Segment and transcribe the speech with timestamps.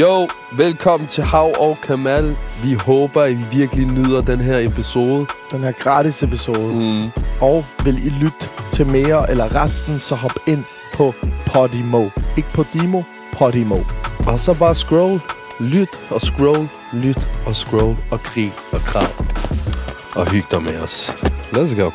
[0.00, 2.36] Jo, velkommen til Hav og Kamal.
[2.62, 5.26] Vi håber, at I virkelig nyder den her episode.
[5.50, 6.74] Den her gratis episode.
[6.74, 7.10] Mm.
[7.40, 10.64] Og vil I lytte til mere eller resten, så hop ind
[10.94, 11.14] på
[11.46, 12.08] Podimo.
[12.36, 13.78] Ikke på Dimo, Podimo.
[14.26, 15.20] Og så bare scroll,
[15.60, 19.24] lyt og scroll, lyt og scroll og krig og krav.
[20.16, 21.10] Og hyg dig med os.
[21.52, 21.90] Let's go.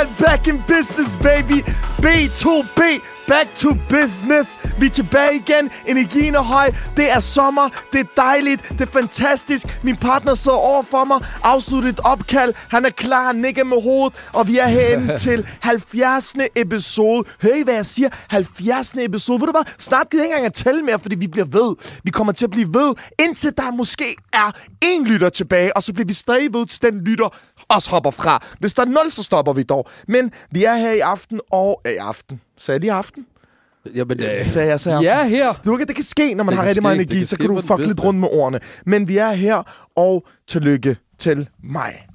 [0.00, 1.62] Howard Kamal back in business, baby.
[2.00, 4.58] B2B, back to business.
[4.80, 5.70] Vi er tilbage igen.
[5.86, 6.70] Energien er høj.
[6.96, 7.68] Det er sommer.
[7.92, 8.68] Det er dejligt.
[8.68, 9.80] Det er fantastisk.
[9.82, 11.18] Min partner sidder over for mig.
[11.42, 12.54] Afsluttet et opkald.
[12.70, 13.26] Han er klar.
[13.26, 14.28] Han nikker med hovedet.
[14.34, 16.34] Og vi er herinde til 70.
[16.56, 17.24] episode.
[17.42, 18.08] Hør I, hvad jeg siger?
[18.28, 18.94] 70.
[18.98, 19.40] episode.
[19.40, 19.72] Ved du hvad?
[19.78, 21.76] Snart gider jeg ikke engang at tælle mere, fordi vi bliver ved.
[22.04, 24.50] Vi kommer til at blive ved, indtil der måske er
[24.84, 25.76] én lytter tilbage.
[25.76, 27.28] Og så bliver vi stadig ved til den lytter,
[27.68, 28.46] også hopper fra.
[28.60, 29.88] Hvis der er nul, så stopper vi dog.
[30.08, 31.80] Men vi er her i aften, og...
[31.86, 32.40] Øh, i aften.
[32.60, 33.26] Sagde jeg lige aften?
[33.94, 35.36] Jamen, øh, Sagde jeg, sagde ja, aften.
[35.36, 35.46] her.
[35.64, 37.60] Du, det kan ske, når man Det har rigtig meget energi, kan så kan du
[37.60, 38.60] fuck lidt rundt med ordene.
[38.86, 42.06] Men vi er her, og tillykke til mig.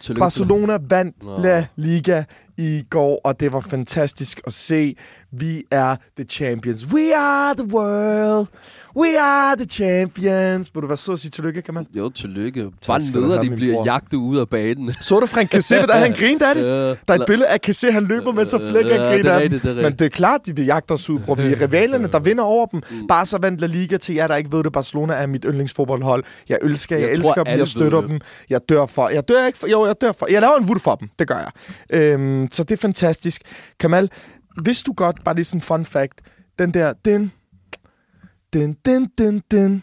[0.00, 1.42] Tillykke Barcelona vandt Nå.
[1.42, 2.24] La Liga
[2.58, 4.96] i går, og det var fantastisk at se.
[5.32, 6.86] Vi er the champions.
[6.92, 8.46] We are the world.
[8.96, 10.70] We are the champions.
[10.74, 11.86] Vil du være så at sige tillykke, kan man?
[11.94, 12.70] Jo, tillykke.
[12.86, 13.84] Bare have, de bliver bror.
[13.84, 14.92] jagtet ud af banen.
[14.92, 16.64] Så du Frank Kassé, hvordan han grinte af det?
[17.08, 19.50] Der er et billede af Kassé, han løber med, så flækker og er griner af
[19.50, 19.60] dem.
[19.76, 21.34] Men det er klart, de vil jagte os ud, bror.
[21.34, 22.82] Vi er rivalerne, der vinder over dem.
[23.08, 24.72] Bare så vandt La Liga til jer, der ikke ved det.
[24.72, 26.24] Barcelona er mit yndlingsfodboldhold.
[26.48, 28.20] Jeg elsker, jeg, Jeg elsker dem, jeg støtter dem.
[28.50, 29.08] Jeg dør for.
[29.08, 29.66] Jeg dør ikke for.
[29.66, 30.26] Jo, jeg dør for.
[30.30, 31.08] Jeg laver en vud for dem.
[31.18, 31.50] Det gør jeg.
[32.00, 33.42] Øhm, Øhm, så det er fantastisk.
[33.80, 34.10] Kamal,
[34.62, 36.20] hvis du godt, bare lige sådan en fun fact,
[36.58, 37.32] den der, den,
[38.52, 39.82] den, den, den, den,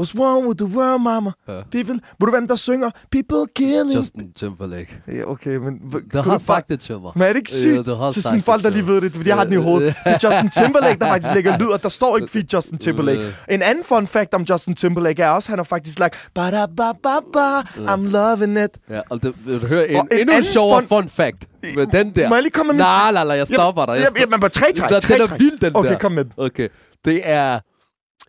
[0.00, 1.30] What's wrong with the world, mama?
[1.48, 1.52] Ja.
[1.72, 2.90] People, ved du, hvem der synger?
[3.12, 3.94] People killing.
[3.96, 4.98] Justin Timberlake.
[5.12, 5.72] Ja, okay, men...
[6.12, 7.12] Du har sagt det til mig.
[7.14, 9.00] Men er det ikke Ja, sygt du har til sådan det folk, der lige ved
[9.00, 9.94] det, fordi jeg har den i hovedet.
[10.04, 13.22] Det er Justin Timberlake, der faktisk lægger lyd, og der står ikke feat Justin Timberlake.
[13.50, 16.66] En anden fun fact om Justin Timberlake er også, han har faktisk lagt ba da
[16.76, 17.60] ba ba ba
[17.94, 18.70] I'm loving it.
[18.90, 22.28] Ja, og det, du høre en, en endnu sjovere fun- fun fact med den der.
[22.28, 23.92] Må jeg lige komme med Nej, nej, nej, jeg stopper dig.
[23.92, 25.98] Jeg Jamen, jamen, tre træk, Den er vild, den Okay, der.
[25.98, 26.24] kom med.
[26.36, 26.68] Okay,
[27.04, 27.58] det er...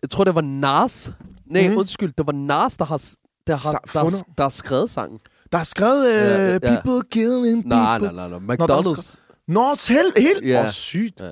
[0.02, 1.12] Jeg tror, det var Nas.
[1.46, 1.76] Nej, Mhm.
[1.78, 3.00] undskyld, det var Nas, der har,
[3.46, 4.22] der har, Sa- der, har, fundet.
[4.38, 5.18] der har skrevet sangen.
[5.52, 7.68] Der er skrevet uh, Ja, ja, people killing people.
[7.68, 8.56] Nej, nej, nej, nej.
[8.56, 9.16] der McDonald's.
[9.48, 10.38] Nå, til helt...
[10.42, 10.64] Åh, Ja.
[10.64, 11.20] oh, sygt.
[11.20, 11.26] Ja.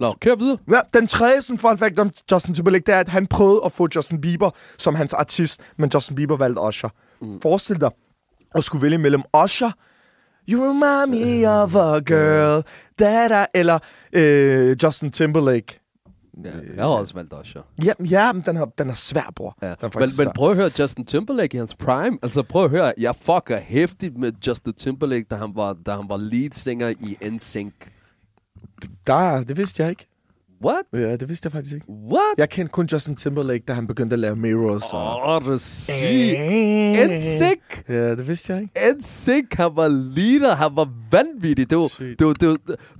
[0.00, 0.58] Nå, kør videre.
[0.70, 3.72] Ja, den tredje sådan fun fact om Justin Timberlake, det er, at han prøvede at
[3.72, 6.88] få Justin Bieber som hans artist, men Justin Bieber valgte Usher.
[7.20, 7.40] Mm.
[7.40, 7.90] Forestil dig
[8.54, 9.70] at skulle vælge mellem Usher,
[10.48, 12.62] You remind me of a girl,
[12.98, 13.78] that I, eller
[14.12, 15.79] øh, Justin Timberlake.
[16.44, 17.62] Ja, jeg har også valgt Usher.
[17.84, 19.56] Ja, ja men den er, den er svær, bror.
[19.62, 19.66] Ja.
[19.66, 20.32] Den er Men, faktisk men svær.
[20.32, 22.18] prøv at høre Justin Timberlake i hans prime.
[22.22, 26.08] Altså prøv at høre, jeg fucker hæftigt med Justin Timberlake, da han var, da han
[26.08, 27.74] var lead singer i NSYNC.
[29.06, 30.06] Der, det vidste jeg ikke.
[30.64, 30.82] What?
[30.92, 31.86] Ja, det vidste jeg faktisk ikke.
[32.12, 32.34] What?
[32.38, 34.82] Jeg kendte kun Justin Timberlake, da han begyndte at lave Mirrors.
[34.92, 35.00] Og...
[35.16, 37.10] Åh, oh, det er sygt.
[37.10, 37.88] NSYNC.
[37.88, 38.98] Ja, det vidste jeg ikke.
[38.98, 41.70] NSYNC, han var leader, han var vanvittig.
[41.70, 41.88] Det, var,
[42.18, 42.56] det, var, det, var,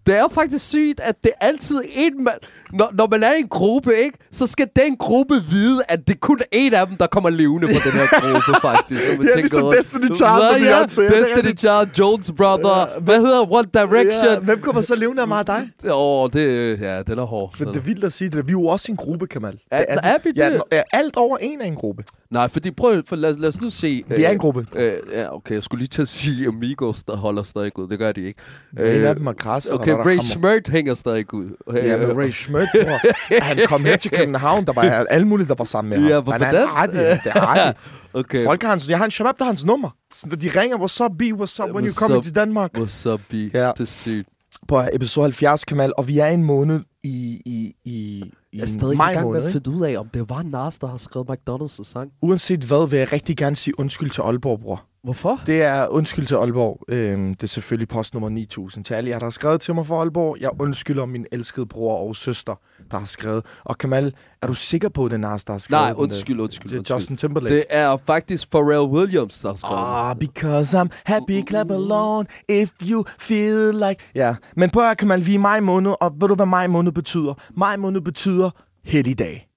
[0.06, 2.38] det er faktisk sygt, at det er altid en mand...
[2.72, 6.20] Når, når man er i en gruppe, ikke, så skal den gruppe vide, at det
[6.20, 9.02] kun er en af dem, der kommer levende på den her gruppe, faktisk.
[9.08, 11.58] Ja, tænker ligesom over- Destiny Child ja, Beyoncé, er Destiny.
[11.58, 12.78] Child, Jones Brother.
[12.78, 14.32] Ja, Hvad hedder One Direction?
[14.32, 15.70] Ja, hvem kommer så levende af mig og dig?
[15.84, 15.90] Åh,
[16.22, 17.49] oh, det, ja, den er hård.
[17.54, 18.46] For det er vildt at sige det.
[18.46, 19.58] Vi er jo også en gruppe, Kamal.
[19.70, 20.62] Er- Det er vi Ja, det?
[20.72, 22.04] ja, alt over en er en gruppe.
[22.30, 24.04] Nej, fordi prøv, for lad, lad os nu se.
[24.08, 24.66] Vi er en gruppe.
[24.74, 27.88] Øh, ja, okay, jeg skulle lige til at sige Amigos, der holder stadig ud.
[27.88, 28.40] Det gør de ikke.
[28.72, 29.36] En af dem er og
[29.74, 30.18] Okay, der er der Ray.
[30.18, 31.48] Schmidt hænger stadig ud.
[31.74, 33.40] Ja, men Ray Schmidt, bror.
[33.42, 36.08] Han kom her til København, der var alle mulige, der var sammen med ham.
[36.08, 36.94] Ja, hvor- Men han er artig.
[36.94, 37.74] Det er artig.
[38.14, 39.90] Okay, Folk har hans, jeg har en shabab, der har hans nummer.
[40.14, 42.24] Så de ringer, what's up, B, what's up, when you What's coming up?
[42.24, 42.70] to Denmark?
[42.78, 43.34] what's up, B?
[43.34, 43.38] Ja.
[43.72, 44.28] Det er sygt.
[44.68, 48.66] På episode 70, Kamal, og vi er en måned i, i, i, i Jeg er
[48.66, 49.64] stadig i gang med måned, at ikke?
[49.64, 52.12] finde ud af, om det var Nas, der har skrevet McDonald's sang.
[52.22, 54.84] Uanset hvad, vil jeg rigtig gerne sige undskyld til Aalborg, bror.
[55.04, 55.40] Hvorfor?
[55.46, 56.80] Det er undskyld til Aalborg.
[56.88, 59.94] Øhm, det er selvfølgelig postnummer 9000 til alle jer, der har skrevet til mig fra
[59.94, 60.36] Aalborg.
[60.40, 62.54] Jeg undskylder min elskede bror og søster,
[62.90, 63.44] der har skrevet.
[63.64, 65.96] Og Kamal, er du sikker på, at det er Nas, der har skrevet Nej, den,
[65.96, 66.96] øh, undskyld, undskyld, Det er undskyld.
[66.96, 67.54] Justin Timberlake.
[67.54, 69.86] Det er faktisk Pharrell Williams, der har skrevet den.
[69.86, 74.10] Ah, because I'm happy, clap along if you feel like...
[74.14, 76.66] Ja, men prøv at Kamal, vi er i maj måned, og ved du, hvad maj
[76.66, 77.34] måned betyder?
[77.56, 78.50] Maj måned betyder
[78.84, 79.49] helligdag.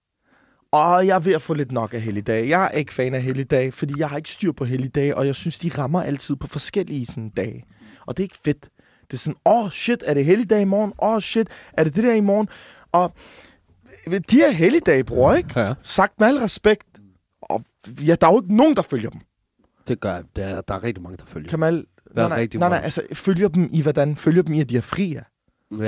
[0.73, 2.49] Og jeg er ved at få lidt nok af helligdag.
[2.49, 5.35] Jeg er ikke fan af helligdag, fordi jeg har ikke styr på helligdag, og jeg
[5.35, 7.63] synes, de rammer altid på forskellige sådan, dage.
[8.05, 8.69] Og det er ikke fedt.
[9.01, 10.93] Det er sådan, åh oh, shit, er det helligdag i morgen?
[11.01, 12.47] Åh oh, shit, er det det der i morgen?
[12.91, 13.13] Og
[14.31, 15.59] de her helligdage, bror, ikke?
[15.59, 15.73] Ja.
[15.83, 16.83] Sagt med al respekt.
[17.41, 19.19] Og ja, der er jo ikke nogen, der følger dem.
[19.87, 20.21] Det gør.
[20.35, 21.49] Der, er- der er rigtig mange, der følger.
[21.49, 21.83] Kamal, Der
[22.15, 24.15] nej, er nej, rigtig nej, nej, altså, følger dem i hvordan?
[24.15, 25.21] Følger dem i, at de er fri, ja.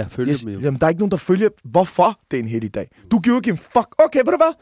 [0.09, 0.59] Følger Yes, dem jo.
[0.59, 2.87] jamen, der er ikke nogen, der følger, hvorfor det er en heldig dag.
[3.11, 3.95] Du giver ikke en fuck.
[4.05, 4.53] Okay, ved du hvad?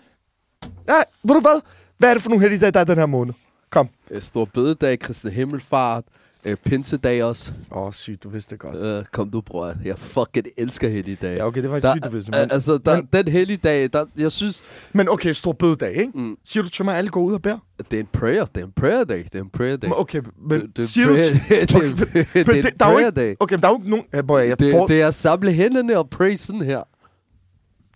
[0.88, 0.94] Ja,
[1.24, 1.62] ved du hvad?
[1.98, 3.34] Hvad er det for nogle heldige dage, der er den her måned?
[3.70, 3.90] Kom.
[4.12, 6.04] Øh, Stor bededag, Kristne Himmelfart,
[6.46, 7.52] øh, Pinsedag også.
[7.72, 8.76] Åh, oh, sygt, du vidste det godt.
[9.00, 9.74] Øh, kom du, bror.
[9.86, 11.38] Jeg fucking elsker helligdag.
[11.38, 12.32] Ja, okay, det var Der, sygt, du vidste.
[12.32, 14.62] Men, altså, der, men- den helligdag, der, jeg synes,
[14.94, 16.12] men okay, stor bødedag, ikke?
[16.16, 16.36] Mm.
[16.46, 17.58] Siger du til mig, at alle går ud og bærer?
[17.92, 18.46] det er en prayer.
[18.46, 19.24] Det er en prayer day.
[19.24, 19.88] Det er en prayer day.
[19.88, 21.14] Men Okay, men det, det er siger du...
[21.14, 21.40] prayer, til-
[22.14, 23.36] det, er, det, er en er prayer day.
[23.40, 24.06] Okay, men der er jo ikke nogen...
[24.14, 26.82] Ja, boy, jeg, Det, for, det er at samle hænderne og pray sådan her.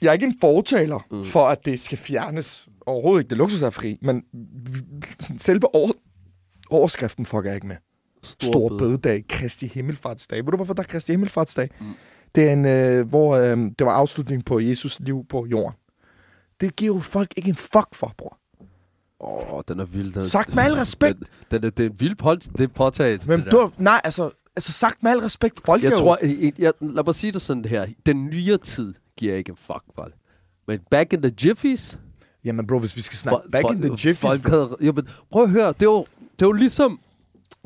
[0.02, 1.26] Jeg er ikke en fortaler mm.
[1.26, 2.68] for, at det skal fjernes.
[2.86, 3.30] Overhovedet ikke.
[3.30, 3.98] Det luksus er fri.
[4.02, 4.24] Men
[5.38, 5.92] selve over,
[6.70, 7.76] overskriften fucker jeg ikke med.
[8.24, 10.46] Stor bededag, Kristi Himmelfartsdag.
[10.46, 11.70] Ved du, hvorfor der er Kristi Himmelfartsdag?
[11.80, 11.94] Mm.
[12.36, 15.78] Det er en, øh, hvor øh, det var afslutningen på Jesus liv på jorden.
[16.62, 18.38] Det giver jo folk ikke en fuck for, bror.
[19.20, 20.14] Åh, oh, den er vild.
[20.14, 21.20] Den, Sagt med al respekt.
[21.20, 23.28] Den, den, er, det er en vild pot, det er påtaget.
[23.28, 25.62] Men du, nej, altså, altså sagt med al respekt.
[25.66, 27.88] Folk Jeg tror, jeg, jeg, lad mig sige det sådan her.
[28.06, 30.14] Den nye tid giver ikke en fuck for det.
[30.68, 32.00] Men back in the jiffies...
[32.46, 34.20] Jamen bro, hvis vi skal snakke back fol- in the jiffies.
[34.20, 36.04] Folk havde, jamen, prøv at høre, det var,
[36.40, 37.00] det var ligesom...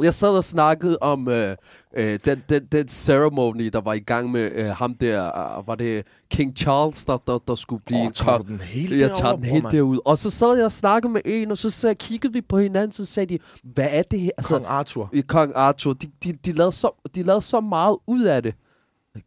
[0.01, 1.55] Jeg sad og snakkede om øh,
[1.97, 5.25] øh, den, den, den ceremony, der var i gang med øh, ham der.
[5.59, 9.11] Øh, var det King Charles, der, der, der skulle blive tager du den helt Jeg
[9.15, 9.99] tager den helt derud.
[10.05, 12.91] Og så sad jeg og snakkede med en, og så, så kiggede vi på hinanden,
[12.91, 14.31] så sagde de, hvad er det her?
[14.37, 15.13] Altså, Kong Arthur.
[15.27, 18.55] Kong Arthur, de, de, de, lavede så, de lavede så meget ud af det.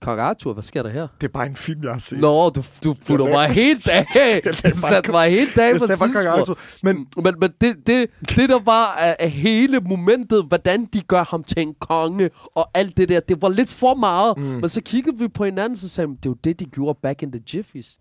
[0.01, 1.09] Kong Arthur, hvad sker der her?
[1.21, 2.19] Det er bare en film, jeg har set.
[2.21, 4.41] Nå, du, du putter mig helt af.
[4.45, 6.83] Du satte mig helt af på tidspunkt.
[6.83, 11.25] Men Men, men det, det, det, der var af, af hele momentet, hvordan de gør
[11.31, 14.37] ham til en konge, og alt det der, det var lidt for meget.
[14.39, 14.43] Mm.
[14.45, 16.99] Men så kiggede vi på hinanden, så sagde vi, det er jo det, de gjorde
[17.03, 17.99] back in the jiffies.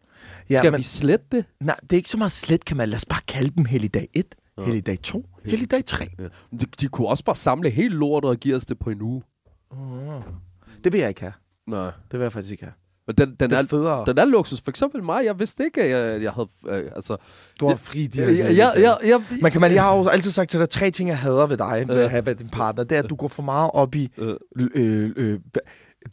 [0.50, 1.46] Ja, Skal men- vi slette det?
[1.62, 2.90] nej, det er ikke så meget slet, Kamal.
[2.90, 4.26] Lad os bare kalde dem helligdag 1,
[4.66, 6.08] helligdag 2, helligdag 3.
[6.20, 6.24] Ja.
[6.58, 9.24] De, de kunne også bare samle helt lortet og give os det på en uge.
[10.84, 11.34] Det vil jeg ikke have.
[11.68, 11.92] Nej.
[12.12, 12.74] Det vil jeg faktisk ikke have.
[13.08, 14.04] Men den, den, Det er er, federe.
[14.08, 14.62] den er luksus.
[14.62, 16.48] For eksempel mig, jeg vidste ikke, at jeg, jeg havde...
[16.68, 17.18] Øh, altså,
[17.60, 20.52] Du har fri de jeg, jeg, jeg, jeg, Men Kamal, jeg har jo altid sagt
[20.52, 22.04] til dig, tre ting, jeg hader ved dig, ved Ja.
[22.04, 22.84] at have været din partner.
[22.84, 24.12] Det er, at du går for meget op i...
[24.18, 24.36] Øh.
[24.76, 25.40] Øh, øh,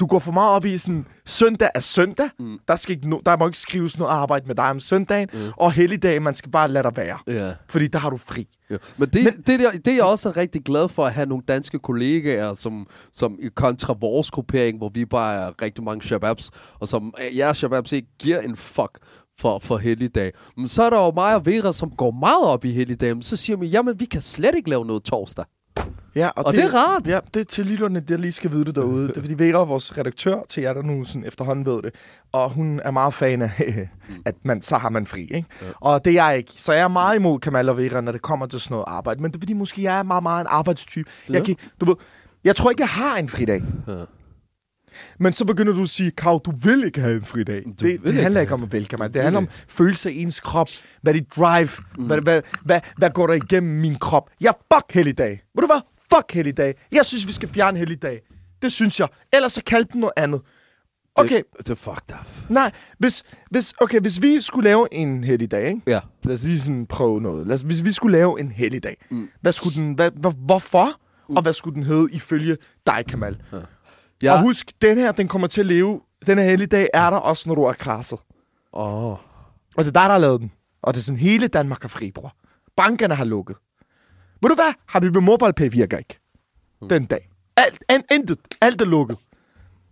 [0.00, 2.28] du går for meget op i sådan, søndag er søndag.
[2.38, 2.58] Mm.
[2.68, 5.28] Der, skal ikke no, der må ikke skrives noget arbejde med dig om søndagen.
[5.32, 5.38] Mm.
[5.56, 7.18] Og helligdag, man skal bare lade dig være.
[7.26, 7.54] ja.
[7.68, 8.48] Fordi der har du fri.
[8.70, 8.76] Ja.
[8.96, 11.44] Men, det, Men det, der, det er jeg også rigtig glad for at have nogle
[11.48, 16.50] danske kollegaer, som, som i kontra vores gruppering, hvor vi bare er rigtig mange shababs,
[16.80, 18.98] og som øh, jeres shababs ikke giver en fuck
[19.40, 20.32] for, for helligdag.
[20.56, 23.22] Men så er der jo mig og Vera, som går meget op i helligdag, men
[23.22, 25.44] så siger man, jamen vi kan slet ikke lave noget torsdag.
[26.14, 27.06] Ja, og, Og det er rart.
[27.06, 29.08] Ja, det er til lytterne, der lige skal vide det derude.
[29.08, 31.94] Det er fordi Vera er vores redaktør til jer, der nu sådan efterhånden ved det.
[32.32, 33.88] Og hun er meget fan af,
[34.26, 35.44] at man, så har man fri, ikke?
[35.62, 35.66] Ja.
[35.80, 36.52] Og det er jeg ikke.
[36.56, 39.22] Så jeg er meget imod Kamal og Vera, når det kommer til sådan noget arbejde.
[39.22, 41.10] Men det er fordi, måske jeg er meget, meget en arbejdstype.
[41.28, 41.34] Ja.
[41.34, 41.94] Jeg, kan, du ved,
[42.44, 43.62] jeg tror ikke, jeg har en fridag.
[43.88, 44.04] Ja.
[45.18, 47.62] Men så begynder du at sige, Kav, du vil ikke have en fridag.
[47.66, 49.14] Det, vil det ikke handler ikke om at vælge, Kamal.
[49.14, 50.68] Det handler om følelse af ens krop.
[51.02, 51.68] Hvad er dit drive?
[51.98, 52.04] Mm.
[52.06, 54.30] Hvad, hvad, hvad, hvad går der igennem min krop?
[54.40, 55.42] Jeg fuck helligdag.
[55.54, 55.80] Ved du hvad?
[56.14, 56.74] Fuck helligdag.
[56.92, 58.20] Jeg synes, vi skal fjerne helligdag.
[58.62, 59.08] Det synes jeg.
[59.32, 60.40] Ellers så kald den noget andet.
[61.14, 62.50] Okay, Det, det er fucked up.
[62.50, 62.72] nej.
[62.98, 65.80] Hvis, hvis, okay, hvis vi skulle lave en helligdag, ikke?
[65.86, 66.00] Ja.
[66.22, 67.46] Lad os lige sådan prøve noget.
[67.46, 69.28] Lad os, hvis vi skulle lave en helligdag, mm.
[69.40, 70.86] hvad skulle den, hvad, hvad, hvorfor?
[71.28, 71.36] Mm.
[71.36, 72.56] Og hvad skulle den hedde ifølge
[72.86, 73.42] dig, Kamal?
[73.52, 73.58] ja.
[74.22, 74.32] Ja.
[74.32, 76.00] Og husk, den her, den kommer til at leve.
[76.26, 78.18] Den her helligdag er der også, når du er krasset.
[78.72, 79.10] Åh.
[79.12, 79.18] Og
[79.76, 80.52] det er dig, der har lavet den.
[80.82, 82.36] Og det er sådan, hele Danmark er fri, bror.
[82.76, 83.56] Bankerne har lukket.
[84.42, 84.72] Ved du hvad?
[84.86, 86.18] Har vi med MobilePay virker ikke.
[86.90, 87.28] Den dag.
[87.56, 88.38] Alt, an, intet.
[88.60, 89.18] Alt er lukket.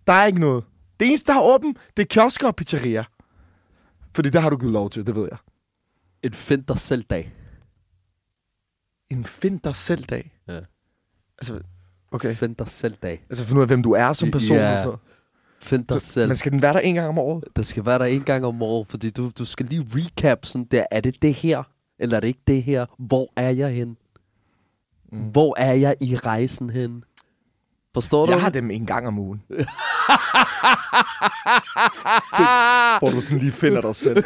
[0.07, 0.63] Der er ikke noget.
[0.99, 3.03] Det eneste, der har åben, det er kiosker og pizzeria.
[4.15, 5.37] Fordi det har du givet lov til, det ved jeg.
[6.23, 7.33] En find dig selv dag.
[9.09, 10.33] En find dig selv dag.
[10.47, 10.59] Ja.
[11.37, 11.59] Altså,
[12.11, 12.35] okay.
[12.35, 13.25] Find dig selv dag.
[13.29, 14.71] Altså finde ud af, hvem du er som person Ja.
[14.71, 14.99] og sådan noget.
[15.61, 16.27] Find dig selv.
[16.27, 17.43] Men skal den være der en gang om året?
[17.55, 20.65] Der skal være der en gang om året, fordi du, du skal lige recap sådan
[20.65, 21.63] der, er det det her,
[21.99, 22.85] eller er det ikke det her?
[22.97, 23.97] Hvor er jeg hen?
[25.11, 25.17] Mm.
[25.19, 27.03] Hvor er jeg i rejsen hen?
[27.93, 28.31] Forstår du?
[28.31, 29.41] Jeg har dem en gang om ugen.
[32.99, 34.15] Hvor du sådan lige finder dig selv.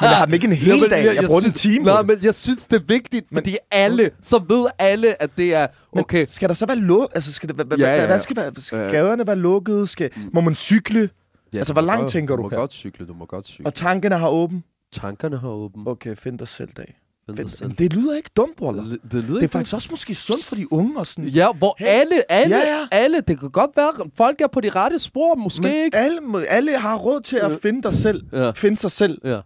[0.00, 1.04] Men jeg har dem ikke en hel men dag.
[1.04, 1.84] Jeg, bruger en synes, time.
[1.84, 5.66] Nej, men jeg synes, det er vigtigt, fordi alle, så ved alle, at det er,
[5.94, 7.08] Men okay, Skal der så være lukket?
[7.14, 8.52] Altså, skal det, hvad, Ja, ja, ja, hvad skal være?
[8.58, 8.84] Skal Ja.
[8.84, 9.88] gaderne være lukket?
[9.88, 11.10] Skal, må man cykle?
[11.52, 12.56] ja, altså, du hvor må langt tænker du må her?
[12.56, 13.66] godt cykle, du må godt cykle.
[13.66, 14.64] Og tankerne har åben?
[14.92, 15.82] Tankerne har åben.
[15.86, 16.94] Okay, find dig selv dag.
[17.28, 18.82] Men det lyder ikke dumt, Roller.
[18.84, 21.28] Det, det lyder Det er faktisk også måske sundt for de unge og sådan.
[21.28, 21.86] Ja, hvor Hey.
[21.86, 22.86] alle, alle, Ja, ja.
[22.92, 25.96] alle, det kan godt være, folk er på de rette spor, måske Men ikke.
[25.96, 28.22] alle, alle har råd til at finde dig selv.
[28.32, 28.50] Ja.
[28.50, 29.18] Finde sig selv.
[29.24, 29.40] Ja.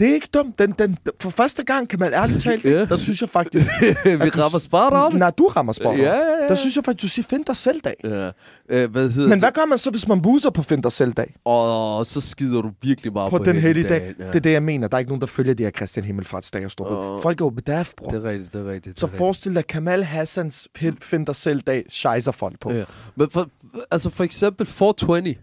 [0.00, 0.58] Det er ikke dumt.
[0.58, 2.84] Den, den, for første gang, kan man ærligt talt, Ja.
[2.84, 3.66] der synes jeg faktisk...
[4.04, 5.16] Vi rammer spot on.
[5.18, 5.98] Nej, du rammer on.
[5.98, 6.48] Ja, ja, ja.
[6.48, 7.94] Der synes jeg faktisk, du siger find dig selv dag.
[8.04, 8.30] Ja.
[8.70, 9.38] Øh, hvad hedder Men det?
[9.38, 11.34] hvad gør man så, hvis man buser på find dig selv dag?
[11.44, 14.00] Og så skider du virkelig meget På, på, den hellige dag.
[14.00, 14.88] helligdagen, Det er det, jeg mener.
[14.88, 17.14] Der er ikke nogen, der følger det her Christian Himmelfartsdag og står på.
[17.14, 17.22] Åh.
[17.22, 18.08] Folk er jo bedaf, bror.
[18.08, 19.00] Det er rigtigt, det er rigtigt.
[19.00, 22.72] Så det er forestil dig Kamal Hassans fi- find dig selv dag, scheiser folk på.
[22.72, 22.84] Ja.
[23.16, 23.48] Men for,
[23.90, 25.34] altså for eksempel 420.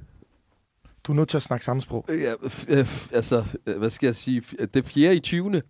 [1.08, 2.06] Du er nødt til at snakke samme sprog.
[2.10, 4.42] Ja, f- øh, altså, øh, hvad skal jeg sige?
[4.60, 5.62] Det er fjerde i 20.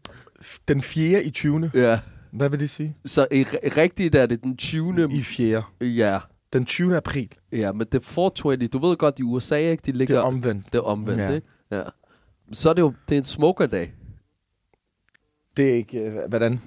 [0.67, 1.23] Den 4.
[1.23, 1.71] i 20.
[1.73, 1.99] Ja.
[2.31, 2.95] Hvad vil det sige?
[3.05, 5.07] Så i, ri- rigtigt er det den 20.
[5.13, 5.63] I 4.
[5.81, 6.19] Ja.
[6.53, 6.97] Den 20.
[6.97, 7.29] april.
[7.51, 8.67] Ja, men det er 420.
[8.67, 9.81] Du ved godt, i USA, ikke?
[9.81, 10.65] De Det ligger er omvendt.
[10.65, 11.27] det er omvendt, Ja.
[11.29, 11.33] ja.
[11.35, 11.47] ikke?
[11.71, 11.83] Ja.
[12.53, 13.93] Så er det jo det er en smokerdag.
[15.57, 15.99] Det er ikke...
[15.99, 16.61] øh, Hvordan?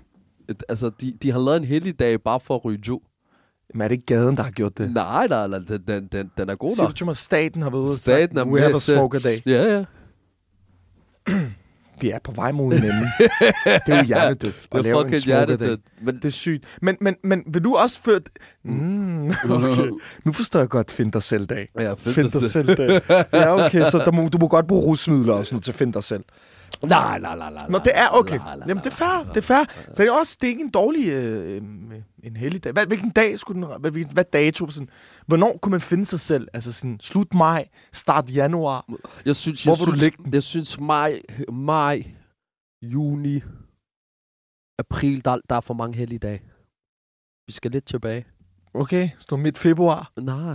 [0.68, 3.00] Altså, de, de har lavet en helligdag bare for at ryge jo.
[3.74, 4.90] Men er det ikke gaden, der har gjort det?
[4.92, 6.90] Nej, nej, nej, den, den, den, den er god Siger nok.
[6.90, 9.38] du til mig, at staten har været ude Staten sagt, we have a smoker day.
[9.46, 9.84] Ja, ja.
[12.00, 12.90] Vi er på vej mod en ende.
[13.64, 15.80] det er jo hjernedødt at Det lave en hjertet.
[16.02, 16.78] Men Det er sygt.
[16.82, 18.20] Men, men, men vil du også føre...
[18.64, 19.90] Mm, okay.
[20.24, 21.68] Nu forstår jeg godt find dig selv dag.
[21.80, 23.00] ja, Find dig selv dag.
[23.32, 26.04] Ja, okay, så der må, du må godt bruge rusmidler også nu til find dig
[26.04, 26.24] selv.
[26.82, 27.66] Nej, nej, nej, nej.
[27.68, 28.38] Nå, det er okay.
[28.68, 29.24] Jamen, det er fair.
[29.28, 29.64] Det er fair.
[29.70, 31.62] Så det er også, det er ikke en dårlig, øh, øh,
[32.24, 32.72] en heldig dag.
[32.72, 34.66] Hvad, hvilken dag skulle den, hvad, hvilken- hvad dato?
[34.66, 34.88] Sådan,
[35.26, 36.48] hvornår kunne man finde sig selv?
[36.52, 38.86] Altså sådan, slut maj, start januar.
[39.24, 40.34] Jeg synes, Hvor jeg vil du synes, lægge den?
[40.34, 41.22] Jeg synes, maj,
[41.52, 42.04] maj,
[42.82, 43.40] juni,
[44.78, 46.42] april, der, der er for mange hellige dage.
[47.46, 48.26] Vi skal lidt tilbage.
[48.74, 50.54] Okay, så midt februar, Nej.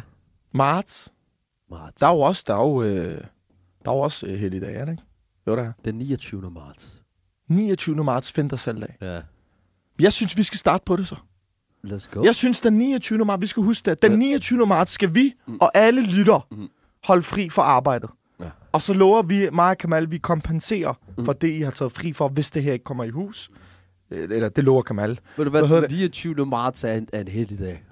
[0.53, 1.11] marts.
[1.69, 1.99] Marts.
[1.99, 3.21] Der er jo også, der er jo, øh,
[3.85, 5.03] der er jo også øh, heldig dag, er det ikke?
[5.47, 5.71] Jo, der er.
[5.85, 6.51] Den 29.
[6.51, 7.01] marts.
[7.47, 8.03] 29.
[8.03, 8.97] marts, find dig selv dag.
[9.01, 9.21] Ja.
[9.99, 11.15] Jeg synes, vi skal starte på det så.
[11.85, 12.23] Let's go.
[12.23, 13.25] Jeg synes, den 29.
[13.25, 14.01] marts, vi skal huske det.
[14.01, 14.17] Den Ja.
[14.17, 14.67] 29.
[14.67, 15.57] marts skal vi Mm.
[15.61, 16.67] og alle lytter Mm.
[17.07, 18.09] holde fri for arbejdet.
[18.39, 18.45] Ja.
[18.71, 21.25] Og så lover vi, mig og Kamal, vi kompenserer Mm.
[21.25, 23.49] for det, I har taget fri for, hvis det her ikke kommer i hus.
[24.11, 25.19] Øh, Eller det lover Kamal.
[25.37, 26.45] Ved du Hvad hvad, den 29.
[26.45, 27.83] marts er en, er en heldig dag.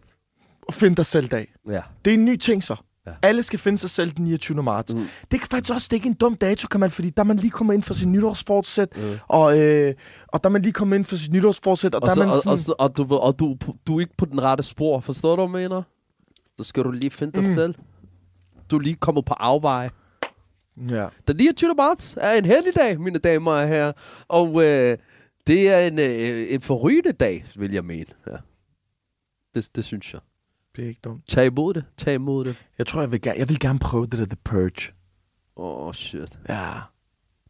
[0.68, 1.54] Og find dig selv dag.
[1.70, 1.82] Ja.
[2.06, 2.76] Det er en ny ting så.
[3.07, 3.12] Ja.
[3.22, 4.63] Alle skal finde sig selv den 29.
[4.63, 4.93] marts.
[4.93, 5.00] Mm.
[5.31, 7.38] Det kan faktisk også det er ikke en dum dato, Kamal, fordi der er man
[7.38, 9.01] lige kommet ind for sin nytårsfortsæt, Mm.
[9.27, 9.93] og, øh,
[10.27, 12.25] og der er man lige kommet ind for sit nytårsfortsæt, og, Og, der så, er
[12.25, 12.51] man og, sådan...
[12.51, 13.57] og, så, og, du, og du,
[13.88, 15.00] du er ikke på den rette spor.
[15.00, 15.83] Forstår du, hvad jeg mener?
[16.57, 17.53] Så skal du lige finde dig Mm.
[17.53, 17.75] selv.
[18.72, 19.89] Du er lige kommet på afveje.
[20.89, 21.07] ja.
[21.27, 21.74] Den 29.
[21.77, 23.91] marts er en heldig dag, mine damer og herrer.
[24.27, 24.98] Og øh,
[25.48, 28.05] det er en, øh, en forrygende dag, vil jeg mene.
[28.27, 28.36] Ja.
[29.55, 30.22] Det, det synes jeg.
[30.75, 31.27] Det er ikke dumt.
[31.27, 31.86] Tag imod det.
[31.98, 32.65] Tag imod det.
[32.77, 34.94] Jeg tror, jeg vil, gerne, jeg vil gerne prøve det der The Purge.
[35.56, 36.39] Åh, oh, shit.
[36.50, 36.72] Ja,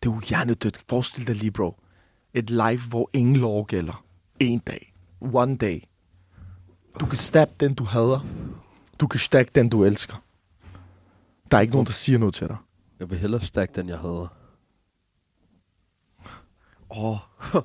[0.04, 0.80] det er jo hjernedødt.
[0.90, 1.80] Forestil dig lige, bro.
[2.34, 4.06] Et life, hvor ingen lov gælder.
[4.40, 4.94] En dag.
[5.22, 5.84] One day.
[7.00, 8.26] Du kan stab den, du hader.
[9.00, 10.24] Du kan stack den, du elsker.
[11.52, 12.58] Der er ikke nogen, der siger noget til dig.
[13.00, 14.30] Jeg vil hellere stack den, jeg havde.
[16.98, 17.12] Åh.
[17.12, 17.18] Oh.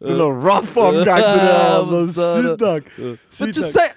[0.00, 1.54] det er noget rough omgang, det der.
[1.54, 2.12] Er er det.
[2.12, 2.82] sygt nok.
[3.40, 3.88] What you say?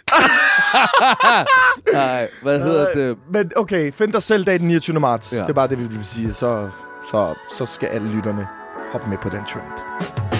[1.94, 3.18] Nej, hvad hedder det?
[3.34, 5.00] Men okay, find dig selv dag den 29.
[5.00, 5.34] marts.
[5.34, 5.38] Ja.
[5.38, 6.34] Det er bare det, vi vil sige.
[6.34, 6.70] Så,
[7.12, 8.48] så, så skal alle lytterne
[8.92, 10.35] hoppe med på den trend.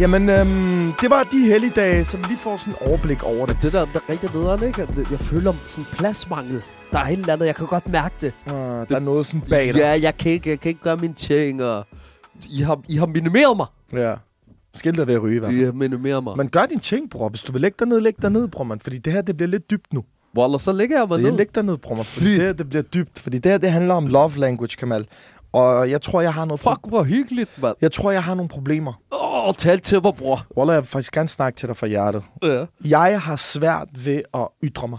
[0.00, 3.56] Jamen, øhm, det var de helligdage, så vi får sådan et overblik over det.
[3.56, 4.86] Men det der, der er rigtig nederen, ikke?
[5.10, 6.62] Jeg føler sådan pladsmangel.
[6.92, 8.32] Der er et eller andet, jeg kan godt mærke det.
[8.46, 9.76] Uh, der er noget sådan bag dig.
[9.76, 11.86] Ja, jeg kan ikke, jeg kan ikke gøre mine ting, og
[12.50, 13.66] I har, I har minimeret mig.
[13.92, 14.14] Ja.
[14.74, 15.64] Skiltet er ved at ryge, i hvert fald.
[15.64, 16.36] har minimeret mig.
[16.36, 17.28] Men, gør din ting, bror.
[17.28, 18.80] Hvis du vil lægge dig ned, læg dig ned, bror, man.
[18.80, 20.04] Fordi det her, det bliver lidt dybt nu.
[20.38, 21.36] Waller, så ligger jeg mig Det ned.
[21.36, 22.04] læg dig ned, bror, man.
[22.04, 22.30] Fordi Fy.
[22.34, 23.18] det her, det bliver dybt.
[23.18, 25.06] Fordi det her, det handler om love language, Kamal.
[25.56, 26.60] Og jeg tror, jeg har noget...
[26.60, 27.76] Fuck, hvor hyggeligt, mand.
[27.80, 28.92] Jeg tror, jeg har nogle problemer.
[29.12, 30.46] Åh, oh, tal til mig, bror.
[30.56, 32.22] Wallah, jeg vil faktisk gerne snakke til dig fra hjertet.
[32.42, 32.64] Ja.
[32.84, 34.98] Jeg har svært ved at ytre mig.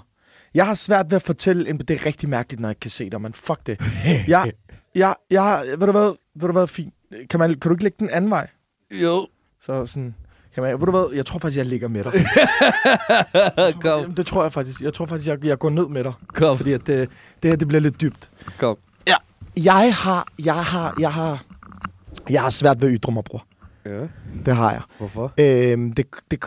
[0.54, 3.10] Jeg har svært ved at fortælle, en- det er rigtig mærkeligt, når jeg kan se
[3.10, 3.80] dig, men fuck det.
[4.28, 4.52] Jeg,
[4.96, 6.94] jeg, jeg, ved du hvad, ved du hvad, fint.
[7.30, 8.48] Kamal, kan du ikke lægge den anden vej?
[9.04, 9.28] Jo.
[9.62, 10.16] Så sådan,
[10.56, 12.12] Kamal, ved du hvad, jeg tror faktisk, jeg ligger med dig.
[13.82, 14.82] kom, Jamen, det tror jeg faktisk.
[14.82, 16.14] Jeg tror faktisk, jeg, jeg går ned med dig.
[16.28, 17.10] kom, Fordi at det,
[17.44, 18.30] det her, det bliver lidt dybt.
[18.60, 18.78] kom.
[19.64, 21.46] Jeg har, jeg har, jeg har,
[22.30, 23.46] jeg har svært ved at ytre mig, bror.
[23.86, 24.08] Ja,
[24.46, 24.82] Det har jeg.
[24.98, 25.34] hvorfor?
[25.40, 26.44] Øhm, det, det,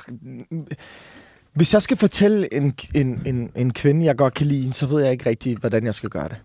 [1.54, 5.02] hvis jeg skal fortælle en, en, en, en kvinde, jeg godt kan lide, så ved
[5.02, 6.40] jeg ikke rigtig, hvordan jeg skal gøre det.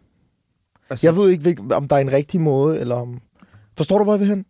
[0.90, 3.20] Altså, Jeg ved ikke, om der er en rigtig måde, eller om...
[3.78, 4.46] Forstår du, hvor jeg vil hen?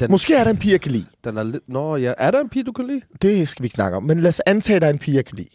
[0.00, 1.06] den, Måske er der en pige, jeg kan lide.
[1.24, 1.68] den er lidt...
[1.68, 2.12] Nå, ja.
[2.18, 3.00] Er der en pige, du kan lide?
[3.22, 4.02] Det skal vi ikke snakke om.
[4.02, 5.48] Men lad os antage, at der er en pige, jeg kan lide.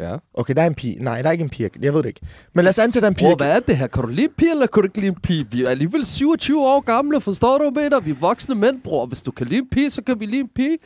[0.00, 0.16] Ja.
[0.34, 1.04] Okay, der er en pige.
[1.04, 1.70] Nej, der er ikke en pige.
[1.80, 2.20] jeg ved det ikke.
[2.54, 3.28] Men lad os antage, der er en pige.
[3.28, 3.86] Bror, hvad er det her?
[3.86, 5.46] Kan du lide pige, eller kan du ikke lide en pige?
[5.50, 8.04] Vi er alligevel 27 år gamle, forstår du, dig?
[8.04, 9.06] Vi er voksne mænd, bror.
[9.06, 10.78] Hvis du kan lide en pige, så kan vi lide en pige.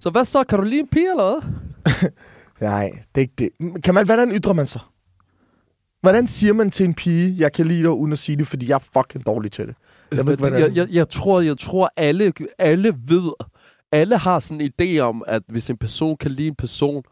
[0.00, 0.44] Så hvad så?
[0.44, 2.10] Kan du lide en pige, eller hvad?
[2.68, 3.82] Nej, det er ikke det.
[3.82, 4.80] Kan man, hvordan ytrer man sig?
[6.00, 8.68] Hvordan siger man til en pige, jeg kan lide dig, uden at sige det, fordi
[8.68, 9.74] jeg er fucking dårlig til det?
[10.10, 10.60] Jeg ved ikke, hvordan...
[10.60, 13.32] jeg, jeg, jeg, tror, jeg tror alle, alle ved,
[13.92, 17.02] alle har sådan en idé om, at hvis en person kan lide en person,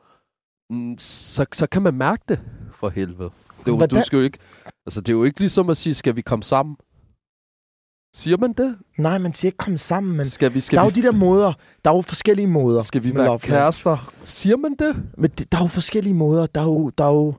[0.99, 2.40] så, så kan man mærke det,
[2.75, 3.31] for helvede.
[3.59, 4.38] Det er jo, du skal jo ikke,
[4.87, 6.76] altså, det er jo ikke ligesom at sige, skal vi komme sammen?
[8.14, 8.76] Siger man det?
[8.99, 11.07] Nej, man siger ikke komme sammen, men Skal vi, skal der er vi, jo de
[11.07, 11.52] der måder.
[11.85, 12.81] Der er jo forskellige måder.
[12.81, 14.12] skal vi være kærester?
[14.21, 15.02] Siger man det?
[15.19, 16.47] Men det, der er jo forskellige måder.
[16.47, 17.35] Der er jo, der er jo,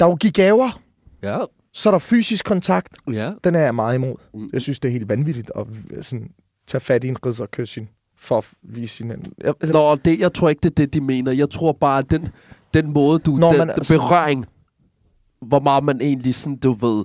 [0.00, 0.80] der er jo give gaver.
[1.22, 1.38] Ja.
[1.72, 2.94] Så er der fysisk kontakt.
[3.12, 3.32] Ja.
[3.44, 4.14] Den er jeg meget imod.
[4.34, 4.50] Mm.
[4.52, 5.66] Jeg synes, det er helt vanvittigt at
[6.02, 6.30] sådan,
[6.66, 9.32] tage fat i en ridser og kysse hende for at vise hinanden.
[9.44, 11.32] Jeg, eller, Nå, det, jeg tror ikke, det er det, de mener.
[11.32, 12.28] Jeg tror bare, at den,
[12.74, 13.36] den måde, du...
[13.36, 14.46] Når den, man altså- berøring,
[15.42, 17.04] hvor meget man egentlig sådan, du ved,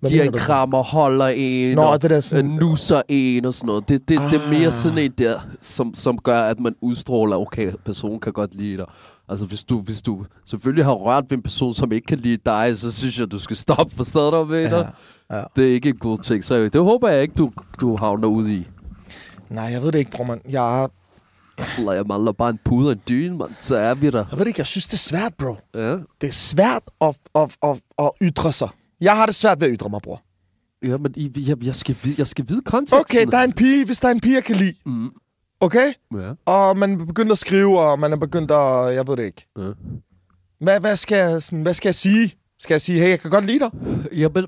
[0.00, 0.38] hvad giver en du?
[0.38, 2.44] kram og holder en, Nå, og det der øh, sådan...
[2.44, 3.88] nusser en og sådan noget.
[3.88, 4.30] Det, det, ah.
[4.30, 4.72] det er mere Ah.
[4.72, 8.86] sådan en der, som, som gør, at man udstråler, okay, personen kan godt lide dig.
[9.28, 12.38] Altså, hvis du, hvis du selvfølgelig har rørt ved en person, som ikke kan lide
[12.46, 13.94] dig, så synes jeg, du skal stoppe.
[13.96, 14.86] Forstår du, hvad jeg?
[15.30, 15.42] Ja, ja.
[15.56, 16.44] Det er ikke en god ting.
[16.44, 17.50] Så det håber jeg ikke, du,
[17.80, 18.66] du havner ud i.
[19.50, 20.40] Nej, jeg ved det ikke, bror, man.
[20.50, 20.88] Jeg,
[21.78, 23.50] Eller jeg mangler bare en pude og en dyne, mand.
[23.60, 24.18] Så er vi der.
[24.30, 25.56] jeg ved det ikke, jeg synes, det er svært, bro.
[25.74, 25.90] Ja.
[26.20, 28.68] Det er svært at, at, at, at ytre sig.
[29.00, 30.22] Jeg har det svært ved at ytre mig, bror.
[30.82, 32.98] Ja, men I, jeg, jeg, skal vide, jeg skal vide konteksten.
[33.00, 34.74] Okay, der er en pige, hvis der er en pige, jeg kan lide.
[34.86, 35.10] Mm.
[35.60, 35.92] Okay?
[36.14, 36.32] Ja.
[36.46, 38.94] Og man er begyndt at skrive, og man er begyndt at...
[38.94, 39.46] Jeg ved det ikke.
[39.58, 39.70] ja.
[40.60, 42.34] Hvad, hvad, skal, jeg, sådan, hvad skal jeg sige?
[42.60, 43.70] Skal jeg sige, hey, jeg kan godt lide dig?
[44.12, 44.46] Ja, men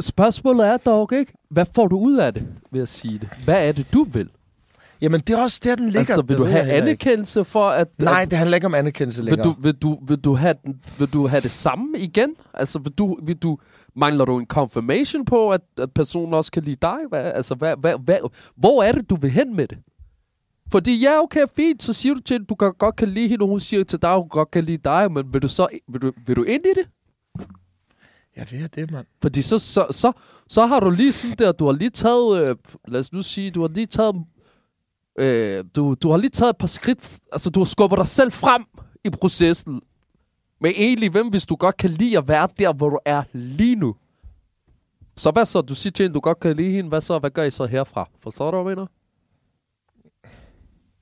[0.00, 3.28] spørgsmålet er dog ikke, hvad får du ud af det, ved at sige det?
[3.44, 4.28] Hvad er det, du vil?
[5.00, 6.00] Jamen, det er også der, den ligger.
[6.00, 6.82] altså, vil du have heller ikke.
[6.82, 7.88] anerkendelse for, at...
[7.98, 9.48] Nej, at, det handler ikke om anerkendelse vil længere.
[9.48, 10.54] du, vil, du, vil, du have,
[10.98, 12.34] vil du have det samme igen?
[12.54, 13.58] Altså, vil du, vil du,
[13.96, 16.96] mangler du en confirmation på, at, at personen også kan lide dig?
[17.08, 18.18] Hvad, altså, hvad, hvad, hvad,
[18.56, 19.78] hvor er det, du vil hen med det?
[20.72, 23.42] Fordi ja, okay, fint, så siger du til hende, du kan, godt kan lide hende,
[23.42, 26.02] og hun siger til dig, hun godt kan lide dig, men vil du så vil
[26.02, 26.88] du, vil du ind i det?
[28.36, 29.06] Jeg ved det, mand.
[29.22, 30.12] Fordi så, så, så,
[30.48, 32.56] så har du lige sådan der, du har lige taget, øh,
[32.88, 34.16] lad os nu sige, du har lige taget,
[35.18, 38.32] øh, du, du har lige taget et par skridt, altså du har skubbet dig selv
[38.32, 38.64] frem
[39.04, 39.80] i processen.
[40.60, 43.76] Men egentlig, hvem hvis du godt kan lide at være der, hvor du er lige
[43.76, 43.96] nu?
[45.16, 45.60] Så hvad så?
[45.60, 46.88] Du siger til hende, du godt kan lide hende.
[46.88, 47.18] Hvad så?
[47.18, 48.08] Hvad gør I så herfra?
[48.22, 48.86] Forstår du, hvad jeg mener?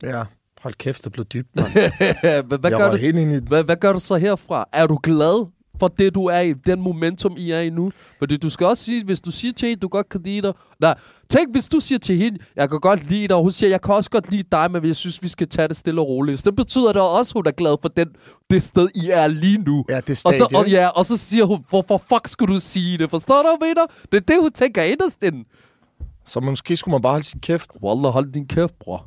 [0.02, 0.24] Ja,
[0.60, 1.68] hold kæft, det blev dybt, mand.
[2.48, 3.48] Men hvad, jeg gør var du, helt i...
[3.48, 4.68] hvad, hvad gør du så herfra?
[4.72, 5.46] Er du glad
[5.80, 6.52] for det, du er i?
[6.52, 7.92] Den momentum, I er i nu?
[8.18, 10.52] Fordi du skal også sige, hvis du siger til hende, du godt kan lide dig.
[10.80, 13.70] Nej, tænk, hvis du siger til hende, jeg kan godt lide dig, og hun siger,
[13.70, 16.08] jeg kan også godt lide dig, men jeg synes, vi skal tage det stille og
[16.08, 16.38] roligt.
[16.38, 18.08] Så det betyder det også, hun er glad for den,
[18.50, 19.84] det sted, I er lige nu.
[19.88, 22.54] Ja, det er Og stadie, så, og, ja, og så siger hun, hvorfor fuck skulle
[22.54, 23.10] du sige det?
[23.10, 23.86] Forstår du, hvad jeg mener?
[24.12, 25.44] Det er det, hun tænker inderst inden.
[26.26, 27.70] Så måske skulle man bare holde sin kæft.
[27.82, 29.06] Wallah, hold din kæft, bror.